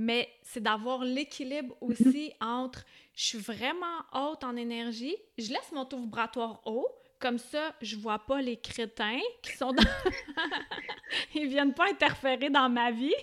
[0.00, 1.90] mais c'est d'avoir l'équilibre mhm.
[1.90, 6.88] aussi entre je suis vraiment haute en énergie, je laisse mon taux vibratoire haut,
[7.20, 9.82] comme ça, je vois pas les crétins qui sont dans...
[11.34, 13.14] Ils viennent pas interférer dans ma vie,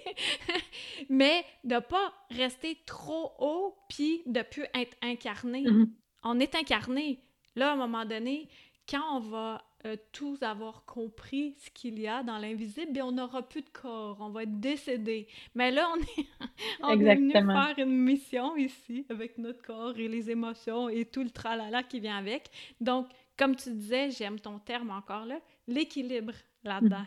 [1.09, 5.63] mais de pas rester trop haut puis de plus être incarné.
[5.63, 5.91] Mhm.
[6.23, 7.19] On est incarné.
[7.55, 8.47] Là, à un moment donné,
[8.87, 13.11] quand on va euh, tous avoir compris ce qu'il y a dans l'invisible, bien, on
[13.13, 15.27] n'aura plus de corps, on va être décédé.
[15.55, 16.25] Mais là, on est,
[16.81, 21.23] on est venu faire une mission ici avec notre corps et les émotions et tout
[21.23, 22.49] le tralala qui vient avec.
[22.79, 23.07] Donc,
[23.37, 26.33] comme tu disais, j'aime ton terme encore là, l'équilibre
[26.63, 27.05] là-dedans.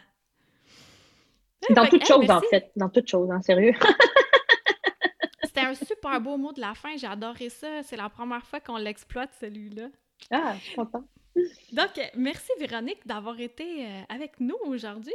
[1.70, 2.70] Dans toute chose, en fait.
[2.76, 3.74] Dans toute chose, en sérieux.
[5.44, 6.96] C'était un super beau mot de la fin.
[6.96, 7.82] J'ai adoré ça.
[7.82, 9.88] C'est la première fois qu'on l'exploite, celui-là.
[10.30, 11.06] Ah, je suis contente.
[11.72, 15.12] Donc, merci Véronique d'avoir été euh, avec nous aujourd'hui.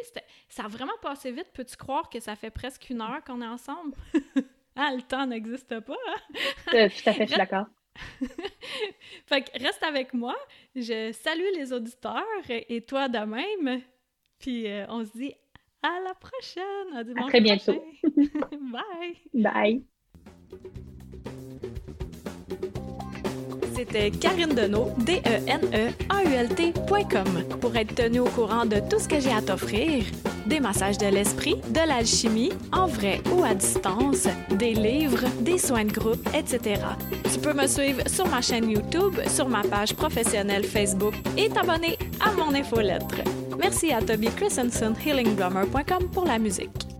[0.49, 1.51] Ça a vraiment passé vite.
[1.53, 3.95] Peux-tu croire que ça fait presque une heure qu'on est ensemble?
[4.75, 5.97] ah, le temps n'existe pas.
[6.07, 6.37] Hein?
[6.73, 7.65] Euh, tout à fait, je suis d'accord.
[9.25, 10.35] fait que reste avec moi.
[10.75, 13.81] Je salue les auditeurs et toi de même.
[14.39, 15.33] Puis euh, on se dit
[15.81, 16.93] à la prochaine.
[16.93, 17.83] À, très bientôt.
[18.03, 19.17] Bye.
[19.33, 19.83] Bye.
[23.75, 25.99] C'était Karine Deneau, D-E-N-E-A-U-L-T.com.
[27.59, 30.05] Pour être tenu au courant de tout ce que j'ai à t'offrir,
[30.45, 35.85] des massages de l'esprit, de l'alchimie, en vrai ou à distance, des livres, des soins
[35.85, 36.81] de groupe, etc.
[37.31, 41.97] Tu peux me suivre sur ma chaîne YouTube, sur ma page professionnelle Facebook et t'abonner
[42.19, 43.21] à mon infolettre.
[43.57, 46.94] Merci à Toby Christensen, healingdrummer.com pour la musique.